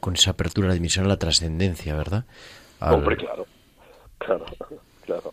[0.00, 2.24] con esa apertura a la dimensión a la trascendencia, ¿verdad?
[2.80, 3.46] Hombre, claro,
[4.18, 4.46] claro,
[5.04, 5.30] claro.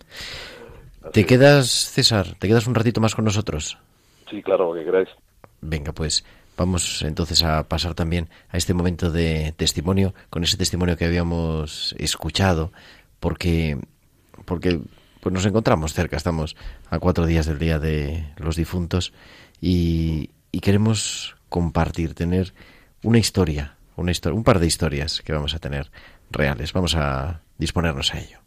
[1.13, 3.77] ¿Te quedas, César, te quedas un ratito más con nosotros?
[4.29, 5.09] Sí, claro, que queráis.
[5.61, 6.25] Venga, pues
[6.57, 11.95] vamos entonces a pasar también a este momento de testimonio, con ese testimonio que habíamos
[11.97, 12.71] escuchado,
[13.19, 13.79] porque,
[14.45, 14.81] porque
[15.21, 16.55] pues nos encontramos cerca, estamos
[16.89, 19.13] a cuatro días del Día de los Difuntos
[19.61, 22.53] y, y queremos compartir, tener
[23.03, 23.76] una historia
[24.33, 25.91] un par de historias que vamos a tener
[26.29, 26.71] reales.
[26.71, 28.39] Vamos a disponernos a ello.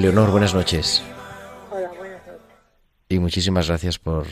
[0.00, 1.02] Leonor, buenas noches.
[1.70, 2.40] Hola, buenas noches.
[3.08, 4.26] Y muchísimas gracias por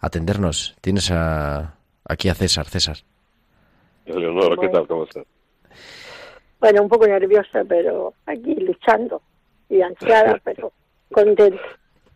[0.00, 0.74] atendernos.
[0.80, 1.74] Tienes a,
[2.08, 2.66] aquí a César.
[2.66, 2.96] César.
[4.06, 4.72] Leonor, ¿qué Bueno.
[4.72, 4.86] tal?
[4.88, 5.24] ¿Cómo estás?
[6.60, 9.20] Bueno, un poco nerviosa, pero aquí luchando
[9.68, 10.72] y ansiada, pero
[11.12, 11.60] contenta.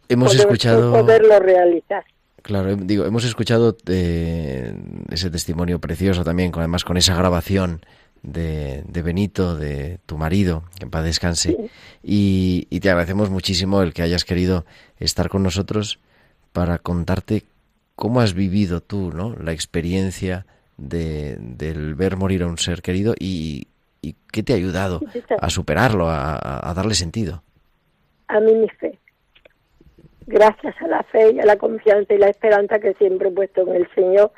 [0.09, 0.93] Hemos Poder- escuchado...
[0.93, 2.05] Poderlo realizar.
[2.43, 4.73] Claro, digo, hemos escuchado eh,
[5.11, 7.81] ese testimonio precioso también, con, además con esa grabación
[8.23, 11.57] de, de Benito, de tu marido, que en paz descanse.
[12.03, 14.65] Y, y te agradecemos muchísimo el que hayas querido
[14.99, 15.99] estar con nosotros
[16.53, 17.45] para contarte
[17.95, 19.35] cómo has vivido tú, ¿no?
[19.37, 23.69] La experiencia de, del ver morir a un ser querido y,
[24.03, 25.01] y qué te ha ayudado
[25.41, 27.43] a superarlo, a, a- a darle sentido.
[28.29, 28.99] A mí mi fe.
[30.27, 33.63] Gracias a la fe y a la confianza y la esperanza que siempre he puesto
[33.63, 34.33] en el Señor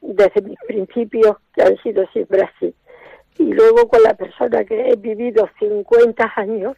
[0.00, 2.72] desde mis principios, que han sido siempre así.
[3.38, 6.76] Y luego con la persona que he vivido 50 años,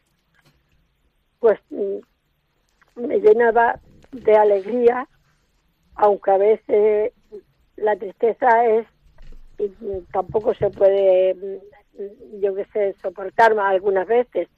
[1.39, 3.81] pues mm, me llenaba
[4.13, 5.09] de alegría,
[5.95, 7.13] aunque a veces
[7.77, 8.87] la tristeza es
[9.59, 9.69] y
[10.13, 14.49] tampoco se puede, mm, yo qué sé, soportar más algunas veces,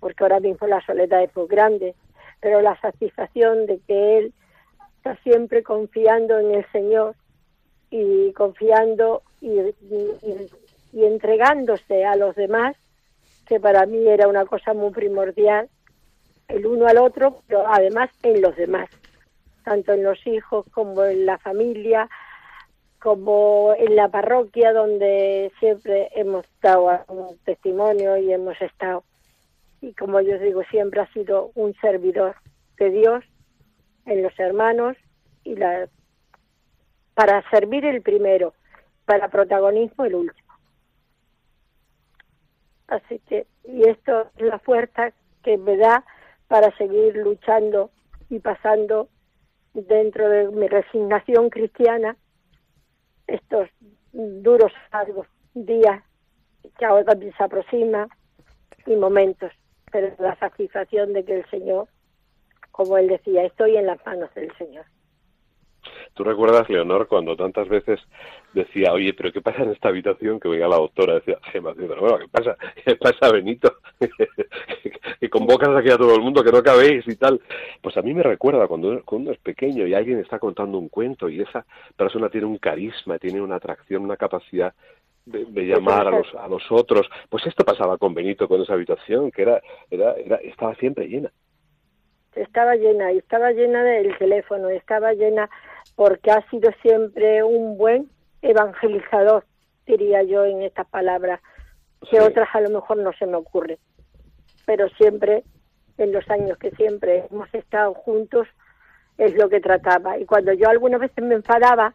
[0.00, 1.94] porque ahora mismo la soledad es muy grande,
[2.40, 4.34] pero la satisfacción de que él
[4.96, 7.14] está siempre confiando en el Señor
[7.90, 9.58] y confiando y
[11.02, 12.76] entregándose a los demás,
[13.46, 15.68] que para mí era una cosa muy primordial,
[16.48, 18.88] el uno al otro, pero además en los demás,
[19.64, 22.08] tanto en los hijos como en la familia,
[23.00, 29.04] como en la parroquia donde siempre hemos dado un testimonio y hemos estado.
[29.80, 32.36] Y como yo digo, siempre ha sido un servidor
[32.78, 33.24] de Dios
[34.06, 34.96] en los hermanos
[35.44, 35.88] y la
[37.14, 38.54] para servir el primero,
[39.04, 40.43] para protagonismo el último.
[42.88, 45.12] Así que, y esto es la fuerza
[45.42, 46.04] que me da
[46.48, 47.90] para seguir luchando
[48.28, 49.08] y pasando
[49.72, 52.16] dentro de mi resignación cristiana
[53.26, 53.68] estos
[54.12, 56.02] duros largos días
[56.78, 58.08] que ahora también se aproxima
[58.86, 59.52] y momentos,
[59.90, 61.88] pero la satisfacción de que el Señor,
[62.70, 64.84] como él decía, estoy en las manos del Señor.
[66.14, 68.00] ¿Tú recuerdas, Leonor, cuando tantas veces
[68.52, 70.38] decía, oye, pero ¿qué pasa en esta habitación?
[70.40, 72.56] Que venga la doctora, decía, Gemma, bueno, ¿qué pasa?
[72.84, 73.76] ¿Qué pasa, Benito?
[75.20, 77.40] que convocas aquí a todo el mundo, que no cabéis y tal.
[77.82, 80.78] Pues a mí me recuerda cuando uno- cuando uno es pequeño y alguien está contando
[80.78, 81.64] un cuento y esa
[81.96, 84.72] persona tiene un carisma, tiene una atracción, una capacidad
[85.26, 87.08] de, de llamar a los, a los otros.
[87.28, 89.60] Pues esto pasaba con Benito, con esa habitación, que era,
[89.90, 91.30] era, era estaba siempre llena.
[92.34, 95.48] estaba llena y estaba llena del teléfono, estaba llena
[95.96, 98.10] porque ha sido siempre un buen
[98.42, 99.44] evangelizador,
[99.86, 101.40] diría yo en estas palabras,
[102.10, 103.78] que otras a lo mejor no se me ocurren,
[104.66, 105.44] pero siempre,
[105.98, 108.46] en los años que siempre hemos estado juntos,
[109.16, 110.18] es lo que trataba.
[110.18, 111.94] Y cuando yo algunas veces me enfadaba,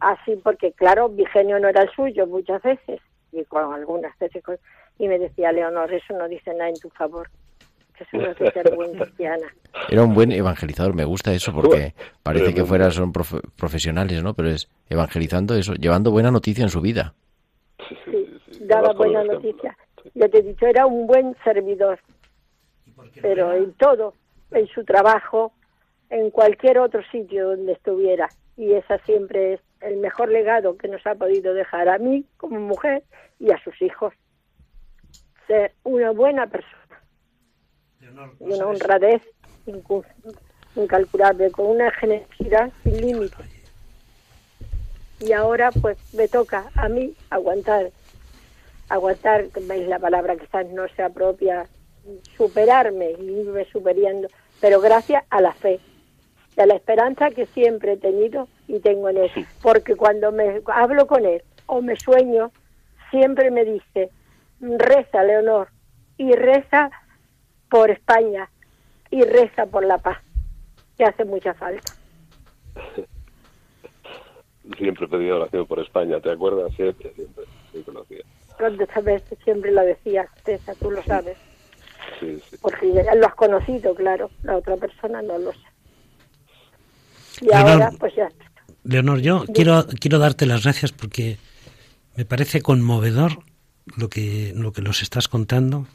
[0.00, 3.00] así porque claro, mi genio no era el suyo muchas veces,
[3.32, 4.58] y con algunas veces, con-
[4.98, 7.28] y me decía, Leonor, eso no dice nada en tu favor,
[8.10, 9.46] que es buen cristiana.
[9.90, 12.66] Era un buen evangelizador, me gusta eso porque parece que tremendo.
[12.66, 14.34] fuera son profe- profesionales, ¿no?
[14.34, 17.14] Pero es evangelizando eso, llevando buena noticia en su vida.
[18.60, 19.76] daba con el buena noticia.
[20.14, 21.98] Ya te he dicho, era un buen servidor,
[23.20, 24.14] pero en todo,
[24.52, 25.52] en su trabajo,
[26.10, 28.28] en cualquier otro sitio donde estuviera.
[28.56, 32.58] Y esa siempre es el mejor legado que nos ha podido dejar a mí como
[32.60, 33.02] mujer
[33.38, 34.12] y a sus hijos.
[35.46, 36.77] Ser una buena persona
[38.00, 39.22] y una honradez
[40.76, 43.46] incalculable, con una generosidad sin límites.
[45.20, 47.90] Y ahora pues me toca a mí aguantar,
[48.88, 51.66] aguantar, veis la palabra quizás no sea propia,
[52.36, 54.28] superarme y irme superando,
[54.60, 55.80] pero gracias a la fe
[56.56, 59.30] y a la esperanza que siempre he tenido y tengo en él.
[59.60, 62.52] Porque cuando me hablo con él o me sueño,
[63.10, 64.10] siempre me dice,
[64.60, 65.68] reza, Leonor,
[66.16, 66.90] y reza
[67.70, 68.48] por España
[69.10, 70.18] y reza por la paz,
[70.96, 71.94] que hace mucha falta.
[74.76, 76.74] Siempre he pedido oración por España, ¿te acuerdas?
[76.74, 78.22] Siempre, siempre, siempre lo hacía.
[78.58, 81.38] ¿Cuántas veces siempre lo decía, Tessa, tú lo sabes?
[82.20, 82.56] Sí, sí.
[82.60, 85.58] Porque ya lo has conocido, claro, la otra persona no lo sé.
[87.40, 88.44] Y Leonor, ahora, pues ya está.
[88.84, 91.38] Leonor, yo quiero, quiero darte las gracias porque
[92.16, 93.38] me parece conmovedor
[93.96, 95.86] lo que, lo que nos estás contando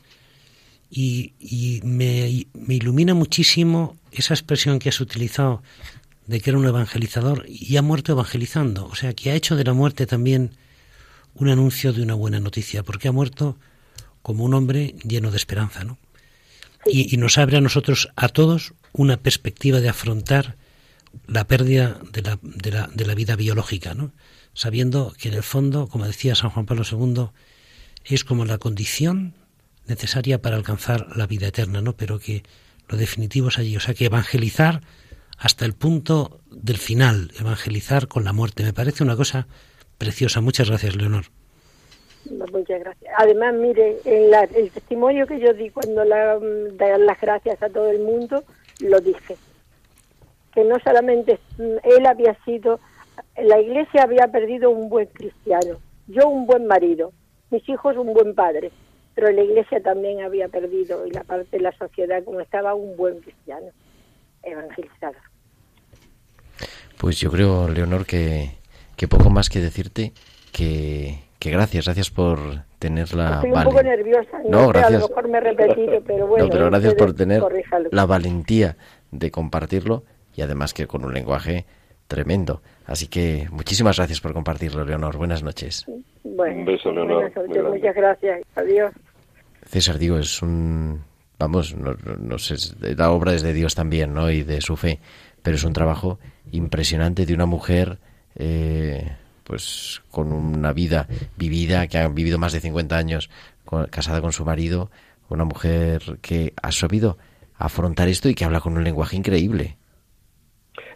[0.96, 5.64] y, y me, me ilumina muchísimo esa expresión que has utilizado
[6.28, 8.86] de que era un evangelizador y ha muerto evangelizando.
[8.86, 10.52] O sea, que ha hecho de la muerte también
[11.34, 13.58] un anuncio de una buena noticia, porque ha muerto
[14.22, 15.98] como un hombre lleno de esperanza, ¿no?
[16.86, 20.58] Y, nos abre a nosotros, a todos, una perspectiva de afrontar
[21.26, 24.12] la pérdida de la, de la, de la vida biológica, ¿no?
[24.54, 27.30] Sabiendo que en el fondo, como decía San Juan Pablo II,
[28.06, 29.34] es como la condición
[29.88, 31.94] necesaria para alcanzar la vida eterna, ¿no?
[31.94, 32.44] Pero que
[32.90, 33.76] lo definitivo es allí.
[33.78, 34.82] O sea, que evangelizar
[35.38, 39.48] hasta el punto del final, evangelizar con la muerte, me parece una cosa
[39.98, 40.42] preciosa.
[40.42, 41.26] Muchas gracias, Leonor.
[42.52, 43.14] Muchas gracias.
[43.18, 46.40] Además, mire, en la- el testimonio que yo di cuando la,
[46.78, 48.44] dar las gracias a todo el mundo,
[48.80, 49.36] lo dije.
[50.54, 51.64] Que no solamente mm,
[51.98, 52.80] él había sido,
[53.36, 57.12] la iglesia había perdido un buen cristiano, yo un buen marido,
[57.50, 58.72] mis hijos un buen padre,
[59.16, 62.96] pero la iglesia también había perdido, y la parte de la sociedad como estaba, un
[62.98, 63.68] buen cristiano,
[64.42, 65.22] evangelizador.
[66.98, 68.52] Pues yo creo, Leonor, que,
[68.96, 70.14] que poco más que decirte
[70.52, 72.40] que, que gracias, gracias por
[72.80, 75.02] tener la Estoy un poco nerviosa, no, No, sé, a gracias.
[75.02, 76.46] lo mejor me he repetido, pero bueno.
[76.46, 77.42] No, pero gracias por tener
[77.92, 78.78] la valentía
[79.12, 80.04] de compartirlo
[80.36, 81.66] y además que con un lenguaje
[82.08, 82.62] tremendo.
[82.86, 85.18] Así que muchísimas gracias por compartirlo, Leonor.
[85.18, 85.86] Buenas noches.
[86.24, 87.32] Bueno, Un beso, Leonor.
[87.32, 88.42] buenas noches, muchas gracias.
[88.56, 88.94] Adiós.
[89.66, 91.02] César, digo, es un...
[91.40, 92.56] Vamos, no, no- no sé,
[92.96, 94.30] la obra es de Dios también, ¿no?
[94.30, 95.00] Y de su fe,
[95.42, 96.20] pero es un trabajo
[96.52, 97.98] impresionante de una mujer,
[98.36, 99.12] eh,
[99.44, 101.08] pues, con una vida
[101.38, 103.30] vivida, que ha vivido más de 50 años
[103.66, 104.90] con- casada con su marido,
[105.30, 107.18] una mujer que ha sabido
[107.58, 109.78] afrontar esto y que habla con un lenguaje increíble.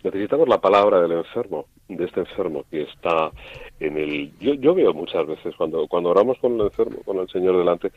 [0.08, 3.32] Necesitamos la palabra del enfermo, de este enfermo que está
[3.80, 4.38] en el...
[4.40, 7.92] Yo, yo veo muchas veces cuando, cuando oramos con el enfermo, con el Señor delante,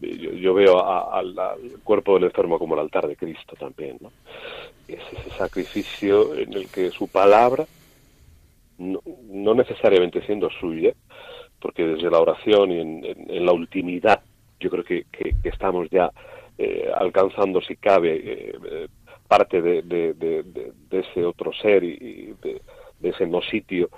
[0.00, 1.34] yo, yo veo a- al,
[1.84, 3.98] cuerpo del enfermo como el altar de Cristo también.
[4.88, 7.66] Es ese sacrificio en el que su palabra,
[8.78, 10.94] no, no necesariamente siendo suya,
[11.60, 14.22] porque desde la oración y en, la ultimidad
[14.58, 16.10] yo creo que, que- que estamos ya
[16.58, 18.88] eh, alcanzando, si cabe, eh, eh,
[19.32, 19.82] parte de,
[20.90, 22.60] ese otro ser y, de,
[23.10, 23.88] ese no sitio,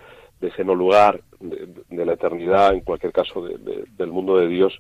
[0.41, 4.47] de ese no lugar, de, la eternidad, en cualquier caso, de- de- del mundo de
[4.47, 4.73] Dios.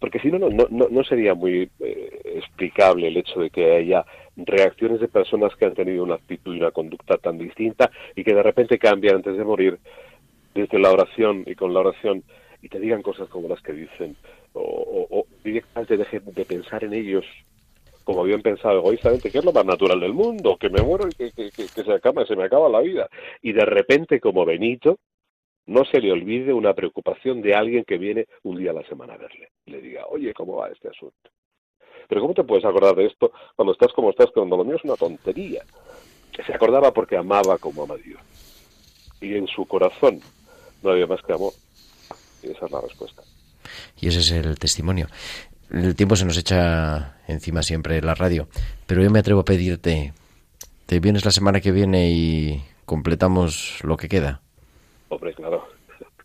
[0.00, 4.04] Porque si no, no, no, no sería muy eh, explicable el hecho de que haya
[4.36, 8.34] reacciones de personas que han tenido una actitud y una conducta tan distinta y que
[8.34, 9.78] de repente cambian antes de morir
[10.54, 12.24] desde la oración y con la oración
[12.60, 14.16] y te digan cosas como las que dicen
[14.52, 17.24] o, o- o directamente dejen de pensar en ellos
[18.06, 21.12] como habían pensado egoístamente, que es lo más natural del mundo, que me muero y
[21.12, 23.08] que, se acaba, se me acaba la vida.
[23.42, 25.00] Y de repente, como Benito,
[25.66, 29.14] no se le olvide una preocupación de alguien que viene un día a la semana
[29.14, 29.50] a verle.
[29.66, 31.30] Y le diga, oye, ¿cómo va este asunto?
[32.08, 34.84] Pero ¿cómo te puedes acordar de esto cuando estás como estás, cuando lo mío es
[34.84, 35.64] una tontería?
[36.46, 38.20] Se acordaba porque amaba como ama Dios.
[39.20, 40.20] Y en su corazón
[40.80, 41.54] no había más que amor.
[42.44, 43.22] Y esa es la respuesta.
[44.00, 45.08] Y ese es el testimonio.
[45.70, 48.48] El tiempo se nos echa encima siempre en la radio,
[48.86, 50.12] pero yo me atrevo a pedirte,
[50.86, 54.40] ¿te vienes la semana que viene y completamos lo que queda?
[55.08, 55.66] Hombre, claro.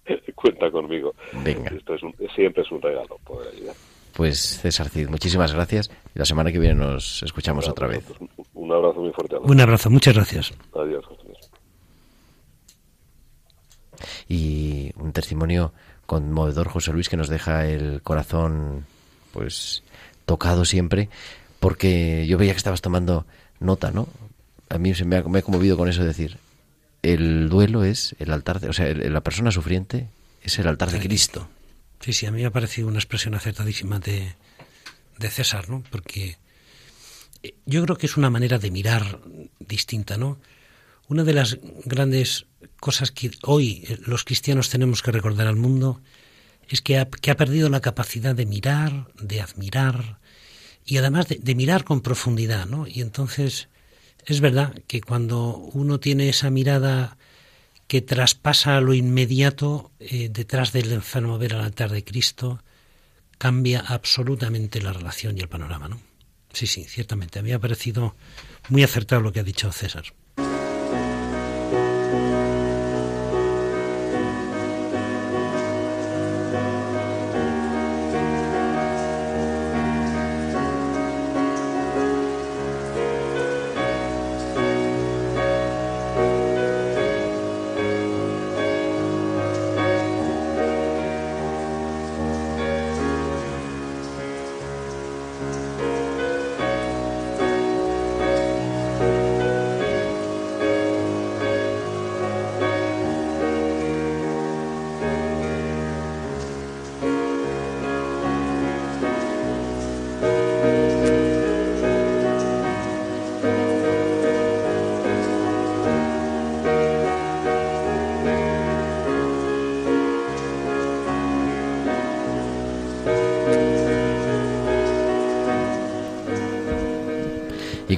[0.36, 1.14] Cuenta conmigo.
[1.44, 1.72] Venga.
[1.76, 3.76] Esto es un- siempre es un regalo poder ayudar.
[4.14, 8.06] Pues César Cid, muchísimas gracias y la semana que viene nos escuchamos otra vez.
[8.54, 9.50] Un abrazo muy fuerte a todos.
[9.50, 10.54] Un abrazo, muchas gracias.
[10.76, 11.06] Adiós.
[11.06, 11.38] José Luis.
[14.28, 15.74] Y un testimonio
[16.06, 18.86] conmovedor, José Luis, que nos deja el corazón
[19.32, 19.84] pues
[20.26, 21.10] tocado siempre,
[21.60, 23.26] porque yo veía que estabas tomando
[23.60, 24.08] nota, ¿no?
[24.70, 26.38] A mí se me ha, me conmovido con eso de decir,
[27.04, 30.08] el duelo es el altar, de, o sea, el- la persona sufriente
[30.44, 31.50] es el altar de Cristo.
[32.00, 34.34] Sí, sí, a mí me ha parecido una expresión acertadísima de,
[35.18, 35.84] de César, ¿no?
[35.92, 36.38] Porque
[37.44, 39.20] eh, yo creo que es una manera de mirar
[39.60, 40.40] distinta, ¿no?
[41.08, 42.46] Una de las grandes
[42.80, 46.02] cosas que hoy eh, los cristianos tenemos que recordar al mundo
[46.76, 50.20] es que ha, que ha perdido la capacidad de mirar, de admirar
[50.86, 52.88] y además de, mirar con profundidad, ¿no?
[52.88, 53.70] Y entonces
[54.26, 57.18] es verdad que cuando uno tiene esa mirada
[57.88, 62.64] que traspasa lo inmediato eh, detrás del enfermo ver al altar de Cristo,
[63.38, 66.02] cambia absolutamente la relación y el panorama, ¿no?
[66.54, 67.40] Sí, sí, ciertamente.
[67.40, 68.16] A mí me ha parecido
[68.70, 70.04] muy acertado lo que ha dicho César.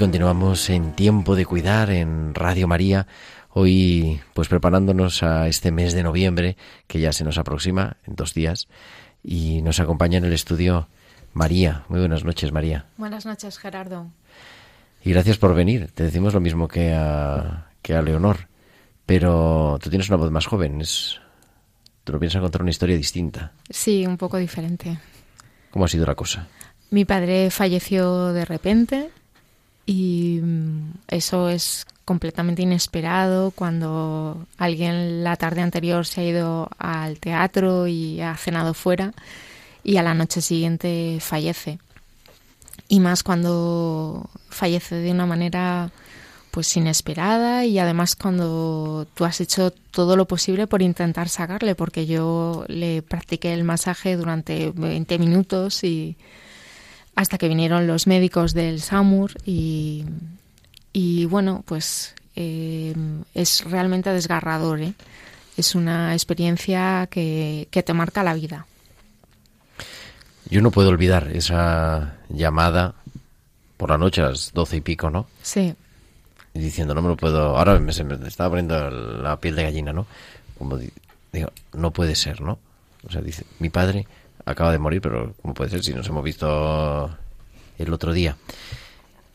[0.04, 3.08] Continuamos en Tiempo de Cuidar en Radio María,
[3.52, 8.34] hoy pues preparándonos a este mes de noviembre que ya se nos aproxima en dos
[8.34, 8.68] días
[9.24, 10.90] y nos acompaña en el estudio
[11.32, 11.86] María.
[11.88, 12.86] Muy buenas noches María.
[12.98, 14.08] Buenas noches Gerardo.
[15.06, 15.90] Y gracias por venir.
[15.94, 18.50] Te decimos lo mismo que a, que a Leonor,
[19.06, 21.22] pero tú tienes una voz más joven, es,
[22.04, 23.54] tú lo piensas contar una historia distinta.
[23.70, 25.00] Sí, un poco diferente.
[25.72, 26.50] ¿Cómo ha sido la cosa?
[26.90, 29.10] Mi padre falleció de repente
[29.86, 37.20] y mm, eso es completamente inesperado cuando alguien la tarde anterior se ha ido al
[37.20, 39.14] teatro y ha cenado fuera
[39.84, 41.80] y a la noche siguiente fallece.
[42.88, 45.92] Y más cuando fallece de una manera
[46.52, 52.06] pues inesperada y además cuando tú has hecho todo lo posible por intentar sacarle porque
[52.06, 56.16] yo le practiqué el masaje durante 20 minutos y
[57.16, 60.06] hasta que vinieron los médicos del SAMUR y,
[60.94, 62.94] y bueno, pues eh,
[63.34, 64.82] es realmente desgarrador.
[64.82, 64.94] ¿eh?
[65.58, 68.66] Es una experiencia que, que te marca la vida.
[70.50, 72.96] Yo no puedo olvidar esa llamada
[73.78, 75.28] por la noche a las doce y pico, ¿no?
[75.42, 75.74] Sí.
[76.54, 77.58] Y diciendo, no me lo puedo...
[77.58, 80.06] Ahora me, se me estaba poniendo la piel de gallina, ¿no?
[80.58, 80.92] Como di-
[81.32, 82.60] digo, no puede ser, ¿no?
[83.08, 84.06] O sea, dice, mi padre
[84.46, 87.10] acaba de morir, pero ¿cómo puede ser si nos hemos visto
[87.78, 88.36] el otro día?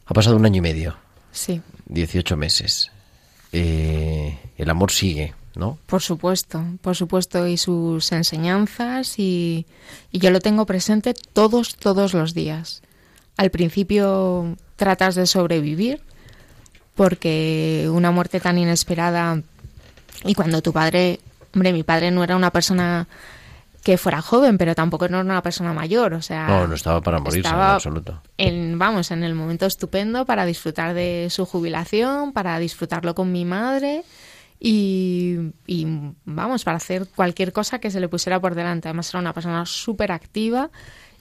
[0.07, 0.97] Ha pasado un año y medio,
[1.31, 2.91] Sí, 18 meses.
[3.53, 5.79] Eh, el amor sigue, ¿no?
[5.87, 9.67] por supuesto, por supuesto, y sus enseñanzas y,
[10.11, 12.83] y yo lo tengo presente todos, todos los días.
[13.37, 16.01] Al principio tratas de sobrevivir
[16.95, 19.41] porque una muerte tan inesperada
[20.25, 21.21] y cuando tu padre,
[21.55, 23.07] hombre, mi padre no era una persona
[23.83, 27.01] que fuera joven, pero tampoco no era una persona mayor, o sea, No, no estaba
[27.01, 28.23] para morirse en estaba absoluto.
[28.37, 33.45] en, vamos, en el momento estupendo para disfrutar de su jubilación, para disfrutarlo con mi
[33.45, 34.03] madre
[34.61, 35.87] y, y,
[36.25, 38.89] vamos, para hacer cualquier cosa que se le pusiera por delante.
[38.89, 40.71] Además era una persona súper activa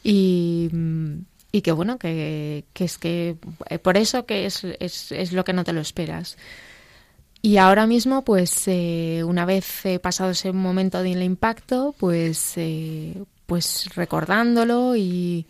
[0.04, 0.70] y,
[1.52, 3.38] y que bueno, que, que es que
[3.70, 6.38] eh, por eso que es, es, es lo que no te lo esperas.
[7.48, 13.24] Y ahora mismo, pues eh, una vez eh, pasado ese momento del impacto, pues, eh,
[13.46, 15.46] pues recordándolo y,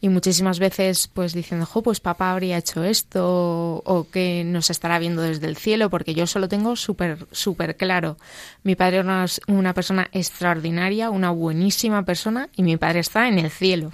[0.00, 5.00] y muchísimas veces pues diciendo, jo, pues papá habría hecho esto o, que nos estará
[5.00, 8.16] viendo desde el cielo, porque yo solo tengo súper, súper claro.
[8.62, 13.40] Mi padre era una, una persona extraordinaria, una buenísima persona y mi padre está en
[13.40, 13.90] el cielo.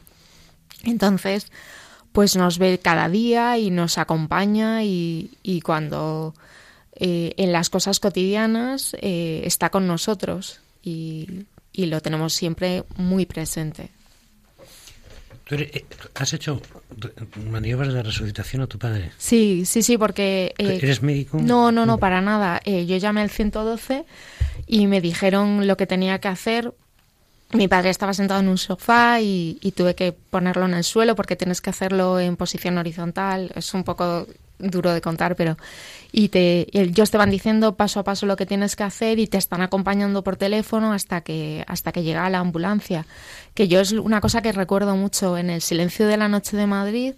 [0.85, 1.51] Entonces,
[2.13, 6.35] pues nos ve cada día y nos acompaña y, y cuando
[6.99, 13.27] eh, en las cosas cotidianas eh, está con nosotros y, y lo tenemos siempre muy
[13.27, 13.91] presente.
[15.45, 15.85] ¿Tú eres- eh,
[16.15, 16.61] ¿Has hecho
[17.51, 19.13] maniobras de resucitación a tu padre?
[19.17, 20.55] Sí, sí, sí, porque...
[20.59, 21.39] eh, ¿Eres médico?
[21.41, 22.61] No, no, no, para nada.
[22.65, 24.05] Eh, yo llamé al 112
[24.67, 26.73] y me dijeron lo que tenía que hacer.
[27.53, 31.15] Mi padre estaba sentado en un sofá y, y tuve que ponerlo en el suelo
[31.15, 33.53] porque tienes que hacerlo en posición horizontal.
[33.55, 34.27] Es un poco
[34.59, 35.57] duro de contar, pero
[36.13, 39.27] y te ellos te van diciendo paso a paso lo que tienes que hacer y
[39.27, 43.07] te están acompañando por teléfono hasta que hasta que llega la ambulancia.
[43.55, 46.67] Que yo es una cosa que recuerdo mucho en el silencio de la noche de
[46.67, 47.15] Madrid.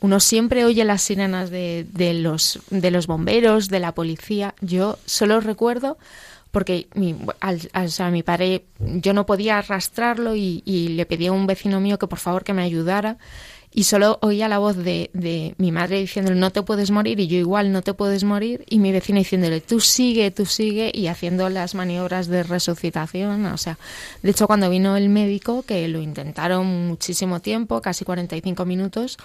[0.00, 4.54] Uno siempre oye las sirenas de, de los de los bomberos, de la policía.
[4.60, 5.98] Yo solo recuerdo
[6.50, 11.32] porque mi, al, al- mi padre, yo no podía arrastrarlo y, y le pedí a
[11.32, 13.18] un vecino mío que por favor que me ayudara
[13.78, 17.28] y solo oía la voz de, de mi madre diciéndole no te puedes morir y
[17.28, 21.06] yo igual no te puedes morir y mi vecino diciéndole tú sigue, tú sigue y
[21.06, 23.78] haciendo las maniobras de resucitación, o sea,
[24.20, 29.16] de hecho cuando vino el médico que lo intentaron muchísimo tiempo, casi 45 minutos,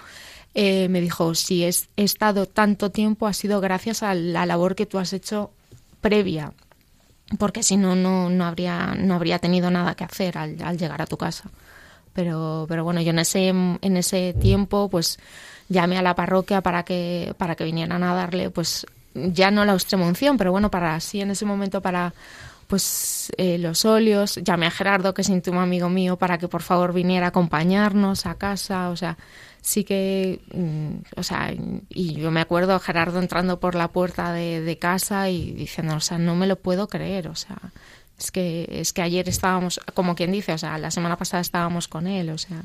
[0.54, 4.76] eh, me dijo, si es, he estado tanto tiempo ha sido gracias a la labor
[4.76, 5.50] que tú has hecho
[6.00, 6.52] previa,
[7.40, 11.02] porque si no, no, no, habría, no habría tenido nada que hacer al, al llegar
[11.02, 11.50] a tu casa.
[12.14, 15.18] Pero, pero bueno, yo en ese, en ese tiempo pues
[15.68, 19.74] llamé a la parroquia para que, para que vinieran a darle pues ya no la
[19.74, 22.14] extremunción, pero bueno, para así en ese momento para
[22.66, 26.62] pues eh, los óleos, llamé a Gerardo, que es íntimo amigo mío, para que por
[26.62, 29.18] favor viniera a acompañarnos a casa, o sea,
[29.60, 31.52] sí que, mm, o sea,
[31.88, 35.96] y yo me acuerdo a Gerardo entrando por la puerta de, de casa y diciendo,
[35.96, 37.58] o sea, no me lo puedo creer, o sea,
[38.18, 41.88] es que, es que ayer estábamos, como quien dice, o sea, la semana pasada estábamos
[41.88, 42.62] con él, o sea,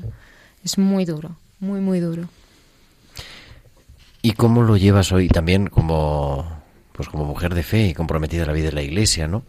[0.64, 2.28] es muy duro, muy, muy duro.
[4.22, 6.46] ¿Y cómo lo llevas hoy también como,
[6.92, 9.44] pues como mujer de fe y comprometida a la vida de la iglesia, ¿no?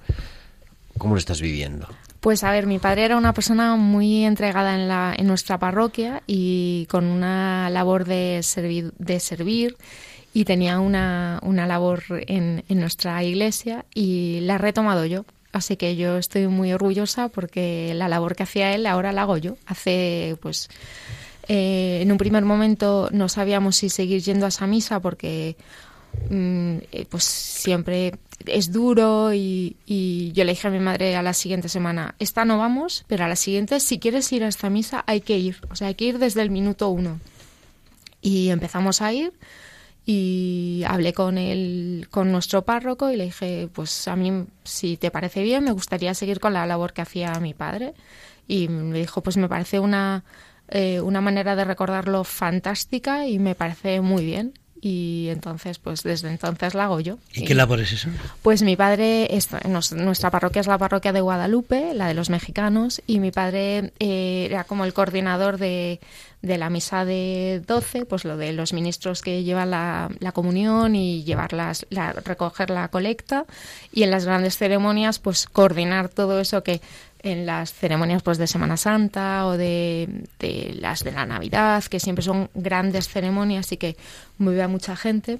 [0.97, 1.87] ¿Cómo lo estás viviendo?
[2.21, 6.21] Pues a ver, mi padre era una persona muy entregada en, la, en nuestra parroquia
[6.27, 9.75] y con una labor de servir, de servir
[10.33, 15.25] y tenía una, una labor en, en nuestra iglesia y la he retomado yo.
[15.51, 19.37] Así que yo estoy muy orgullosa porque la labor que hacía él ahora la hago
[19.37, 19.57] yo.
[19.65, 20.69] Hace, pues,
[21.47, 25.57] eh, en un primer momento no sabíamos si seguir yendo a esa misa porque,
[26.29, 28.13] mm, eh, pues, siempre
[28.45, 32.45] es duro y, y yo le dije a mi madre a la siguiente semana, esta
[32.45, 35.57] no vamos, pero a la siguiente, si quieres ir a esta misa, hay que ir.
[35.69, 37.19] O sea, hay que ir desde el minuto uno.
[38.21, 39.33] Y empezamos a ir
[40.05, 45.11] y hablé con el, con nuestro párroco y le dije, pues a mí, si te
[45.11, 47.93] parece bien, me gustaría seguir con la labor que hacía mi padre.
[48.47, 50.23] Y me dijo, pues me parece una,
[50.69, 54.53] eh, una manera de recordarlo fantástica y me parece muy bien.
[54.84, 57.19] Y entonces, pues desde entonces la hago yo.
[57.36, 58.09] ¿Y qué labor es eso?
[58.41, 62.32] Pues mi padre, es, nos- nuestra parroquia es la parroquia de Guadalupe, la de los
[62.32, 65.99] mexicanos, y mi padre eh, era como el coordinador de,
[66.41, 70.95] de la misa de 12, pues lo de los ministros que llevan la, la comunión
[70.95, 73.45] y llevarlas, la, recoger la colecta,
[73.93, 76.82] y en las grandes ceremonias, pues coordinar todo eso que
[77.24, 81.99] en las ceremonias pues de Semana Santa o de, de las de la Navidad, que
[81.99, 83.95] siempre son grandes ceremonias y que
[84.38, 85.39] mueve a mucha gente,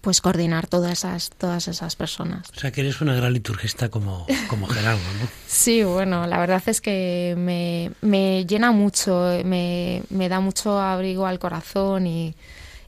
[0.00, 2.48] pues coordinar todas esas, todas esas personas.
[2.56, 5.28] O sea, que eres una gran liturgista como, como Gerardo, ¿no?
[5.46, 11.26] Sí, bueno, la verdad es que me, me llena mucho, me, me da mucho abrigo
[11.26, 12.34] al corazón y,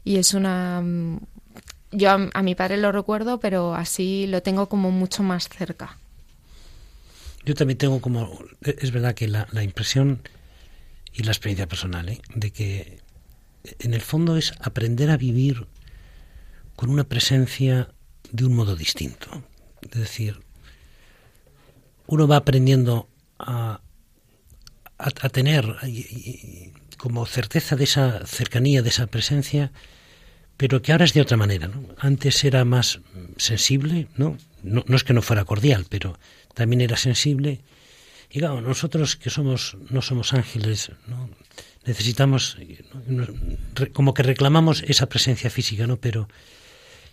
[0.03, 0.83] y es una...
[1.91, 5.97] Yo a, a mi padre lo recuerdo, pero así lo tengo como mucho más cerca.
[7.49, 10.21] Yo también tengo como, es verdad que la, impresión
[11.11, 12.21] y la experiencia personal, ¿eh?
[12.35, 12.99] de que
[13.79, 15.65] en el fondo es aprender a vivir
[16.75, 17.89] con una presencia
[18.31, 19.43] de un modo distinto.
[19.81, 20.41] Es decir,
[22.05, 23.81] uno va aprendiendo a,
[24.99, 25.75] a, tener
[26.99, 29.71] como certeza de esa cercanía, de esa presencia,
[30.55, 31.71] pero que ahora es de otra manera.
[31.97, 32.99] Antes era más
[33.37, 34.37] sensible, ¿no?
[34.61, 36.19] No, no es que no fuera cordial, pero
[36.53, 37.61] también era sensible.
[38.29, 40.91] Y claro, nosotros que somos no somos ángeles,
[41.85, 42.57] necesitamos,
[43.93, 45.97] como que reclamamos esa presencia física, ¿no?
[45.97, 46.27] Pero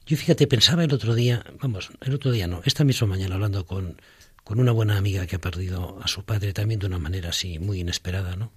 [0.07, 3.67] yo fíjate, pensaba el otro día, vamos, el otro día no, esta misma mañana hablando
[3.67, 4.01] con,
[4.45, 7.59] con una buena amiga que ha perdido a su padre también de una manera así
[7.59, 8.53] muy inesperada, ¿no?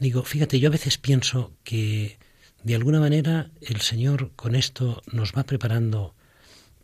[0.00, 2.18] Digo, fíjate, yo a veces pienso que
[2.64, 6.15] de alguna manera el Señor con esto nos va preparando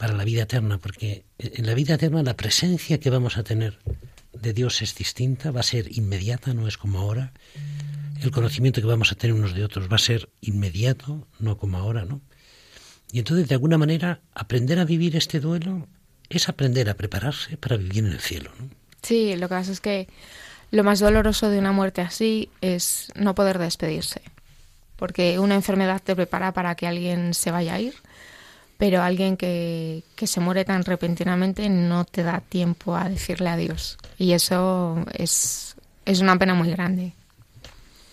[0.03, 3.79] para la vida eterna, porque en la vida eterna la presencia que vamos a tener
[4.33, 7.33] de Dios es distinta, va a ser inmediata, no es como ahora.
[8.21, 11.79] El conocimiento que vamos a tener unos de otros va a ser inmediato, no como
[11.79, 12.21] ahora, ¿no?
[13.13, 15.87] Y entonces, de alguna manera, aprender a vivir este duelo
[16.29, 18.71] es aprender a prepararse para vivir en el cielo, ¿no?
[19.03, 20.09] Sí, lo que pasa es que
[20.73, 24.21] lo más doloroso de una muerte así es no poder despedirse.
[24.97, 27.95] Porque una enfermedad te prepara para que alguien se vaya a ir,
[28.79, 33.99] pero alguien que, que se muere tan repentinamente no te da tiempo a decirle adiós.
[34.19, 37.13] Y eso es, es una pena muy grande.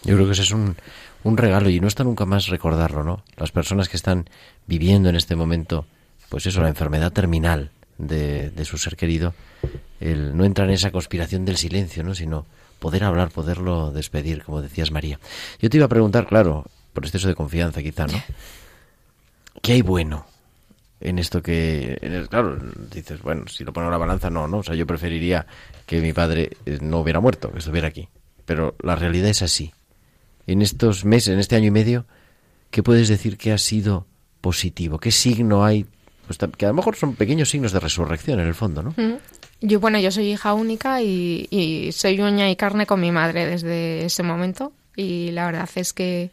[0.04, 0.76] Yo creo que ese es un,
[1.24, 3.24] un regalo y no está nunca más recordarlo, ¿no?
[3.36, 4.30] Las personas que están
[4.68, 5.86] viviendo en este momento,
[6.30, 9.34] pues eso, la enfermedad terminal de, de su ser querido,
[10.00, 12.16] el no entrar en esa conspiración del silencio, ¿no?
[12.16, 12.46] Sino
[12.80, 15.20] poder hablar, poderlo despedir, como decías María.
[15.60, 18.22] Yo te iba a preguntar, claro, por exceso de confianza quizá, ¿no?
[19.62, 20.26] ¿Qué hay bueno
[21.02, 22.58] en esto que, claro,
[22.92, 25.46] dices, bueno, si lo pongo en la balanza, no, no, o sea, yo preferiría
[25.86, 28.10] que mi padre eh, no hubiera muerto, que estuviera aquí.
[28.46, 29.72] Pero la realidad es así.
[30.48, 32.06] En estos meses, en este año y medio,
[32.72, 34.08] ¿qué puedes decir que ha sido
[34.42, 35.00] positivo?
[35.00, 35.86] ¿Qué signo hay?
[36.28, 38.94] Pues, que a lo mejor son pequeños signos de resurrección en el fondo, ¿no?
[38.98, 39.18] Mm.
[39.62, 43.46] Yo, bueno, yo soy hija única y, y soy uña y carne con mi madre
[43.46, 44.74] desde ese momento.
[44.96, 46.32] Y la verdad es que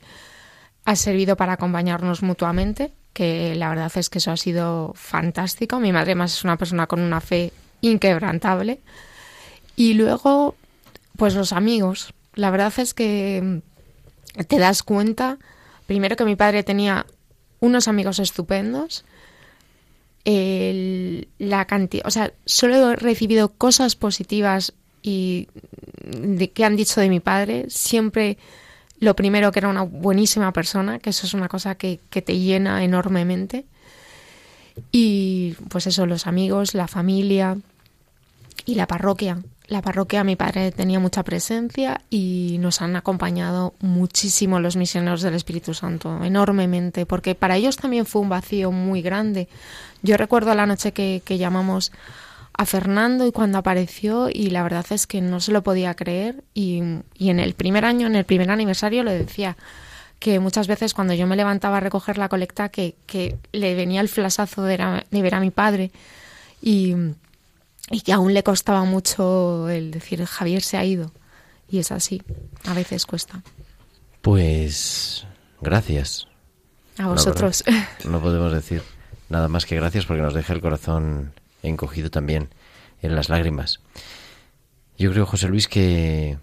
[0.84, 5.80] ha servido para acompañarnos mutuamente, que la verdad es que eso ha sido fantástico.
[5.80, 7.50] Mi madre más es una persona con una fe
[7.80, 8.80] inquebrantable.
[9.74, 10.54] Y luego,
[11.16, 12.12] pues los amigos.
[12.34, 13.62] La verdad es que
[14.46, 15.38] te das cuenta,
[15.86, 17.06] primero que mi padre tenía
[17.58, 19.06] unos amigos estupendos,
[20.26, 25.48] el, la cantidad, o sea, solo he recibido cosas positivas y
[26.04, 28.36] de, que han dicho de mi padre, siempre
[28.98, 32.38] lo primero que era una buenísima persona, que eso es una cosa que, que te
[32.38, 33.64] llena enormemente.
[34.92, 37.56] Y pues eso, los amigos, la familia
[38.64, 39.38] y la parroquia.
[39.68, 45.34] La parroquia, mi padre tenía mucha presencia y nos han acompañado muchísimo los misioneros del
[45.34, 49.48] Espíritu Santo, enormemente, porque para ellos también fue un vacío muy grande.
[50.02, 51.90] Yo recuerdo la noche que, que llamamos
[52.58, 56.42] a Fernando y cuando apareció y la verdad es que no se lo podía creer
[56.54, 56.82] y,
[57.16, 59.56] y en el primer año, en el primer aniversario le decía
[60.18, 64.00] que muchas veces cuando yo me levantaba a recoger la colecta que, que le venía
[64.00, 65.90] el flasazo de, era- de ver a mi padre
[66.62, 66.94] y,
[67.90, 71.12] y que aún le costaba mucho el decir Javier se ha ido
[71.68, 72.22] y es así,
[72.64, 73.42] a veces cuesta.
[74.22, 75.26] Pues
[75.60, 76.26] gracias.
[76.98, 77.62] A vosotros.
[77.66, 78.82] verdad, No podemos decir
[79.28, 81.32] nada más que gracias porque nos deja el corazón
[81.68, 82.48] encogido también
[83.02, 83.80] en las lágrimas.
[84.98, 86.38] Yo creo, José Luis, que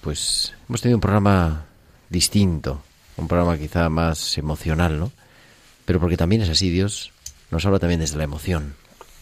[0.00, 1.66] pues hemos tenido un programa
[2.08, 2.82] distinto,
[3.16, 5.12] un programa quizá más emocional, ¿no?
[5.84, 7.12] Pero porque también es así, Dios
[7.52, 8.74] nos habla también desde la emoción,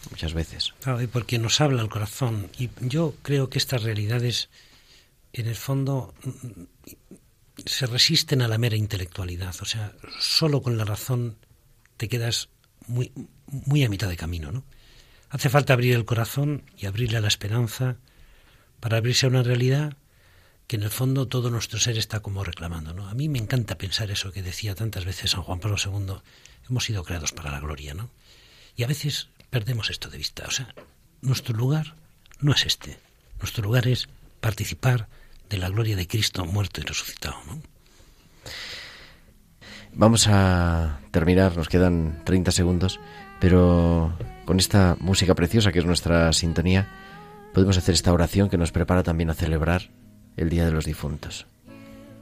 [0.09, 0.73] muchas veces.
[0.81, 2.49] Claro, y porque nos habla el corazón.
[2.57, 4.49] Y yo creo que estas realidades,
[5.33, 6.13] en el fondo,
[7.65, 9.53] se resisten a la mera intelectualidad.
[9.61, 11.35] O sea, solo con la razón
[11.97, 12.47] te quedas
[12.87, 13.11] muy,
[13.47, 14.63] muy a mitad de camino, ¿no?
[15.31, 17.95] Hace falta abrir el corazón y abrirle a la esperanza
[18.81, 19.95] para abrirse a una realidad
[20.67, 23.07] que en el fondo todo nuestro ser está como reclamando, ¿no?
[23.07, 26.15] A mí me encanta pensar eso que decía tantas veces San Juan Pablo II,
[26.69, 28.09] hemos sido creados para la gloria, ¿no?
[28.75, 30.73] Y a veces perdemos esto de vista, o sea,
[31.21, 31.95] nuestro lugar
[32.39, 32.99] no es este,
[33.39, 34.09] nuestro lugar es
[34.41, 35.07] participar
[35.49, 37.61] de la gloria de Cristo muerto y resucitado, ¿no?
[39.93, 42.99] Vamos a terminar, nos quedan 30 segundos,
[43.39, 44.17] pero
[44.51, 46.89] con esta música preciosa que es nuestra sintonía,
[47.53, 49.91] podemos hacer esta oración que nos prepara también a celebrar
[50.35, 51.47] el Día de los Difuntos.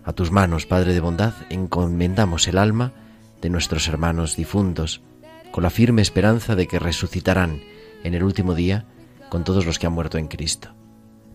[0.03, 2.93] A tus manos, Padre de bondad, encomendamos el alma
[3.41, 5.01] de nuestros hermanos difuntos,
[5.51, 7.61] con la firme esperanza de que resucitarán
[8.03, 8.85] en el último día
[9.31, 10.75] con todos los que han muerto en Cristo.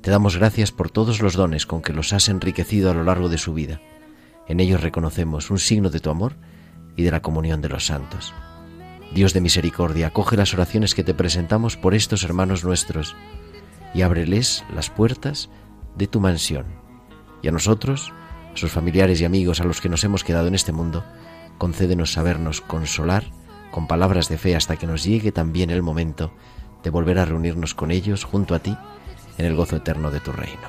[0.00, 3.28] Te damos gracias por todos los dones con que los has enriquecido a lo largo
[3.28, 3.80] de su vida.
[4.46, 6.36] En ellos reconocemos un signo de tu amor
[6.94, 8.32] y de la comunión de los santos.
[9.14, 13.14] Dios de misericordia, acoge las oraciones que te presentamos por estos hermanos nuestros
[13.94, 15.50] y ábreles las puertas
[15.96, 16.66] de tu mansión.
[17.40, 18.12] Y a nosotros,
[18.52, 21.04] a sus familiares y amigos a los que nos hemos quedado en este mundo,
[21.58, 23.30] concédenos sabernos consolar
[23.70, 26.32] con palabras de fe hasta que nos llegue también el momento
[26.82, 28.76] de volver a reunirnos con ellos junto a ti
[29.38, 30.68] en el gozo eterno de tu reino.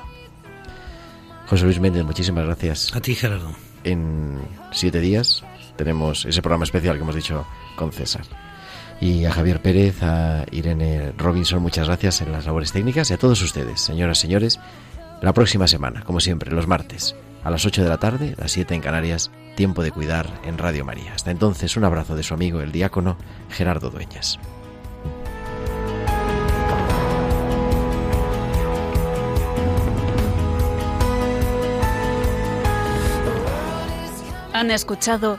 [1.48, 2.94] José Luis Méndez, muchísimas gracias.
[2.94, 3.52] A ti, Gerardo.
[3.82, 4.38] En
[4.70, 5.44] siete días
[5.76, 7.46] tenemos ese programa especial que hemos dicho
[7.76, 8.24] con César.
[9.00, 13.18] Y a Javier Pérez, a Irene Robinson, muchas gracias en las labores técnicas y a
[13.18, 14.58] todos ustedes, señoras, señores,
[15.20, 17.14] la próxima semana, como siempre, los martes,
[17.44, 20.84] a las 8 de la tarde, las 7 en Canarias, tiempo de cuidar en Radio
[20.84, 21.14] María.
[21.14, 23.16] Hasta entonces, un abrazo de su amigo el diácono
[23.50, 24.38] Gerardo Dueñas.
[34.52, 35.38] Han escuchado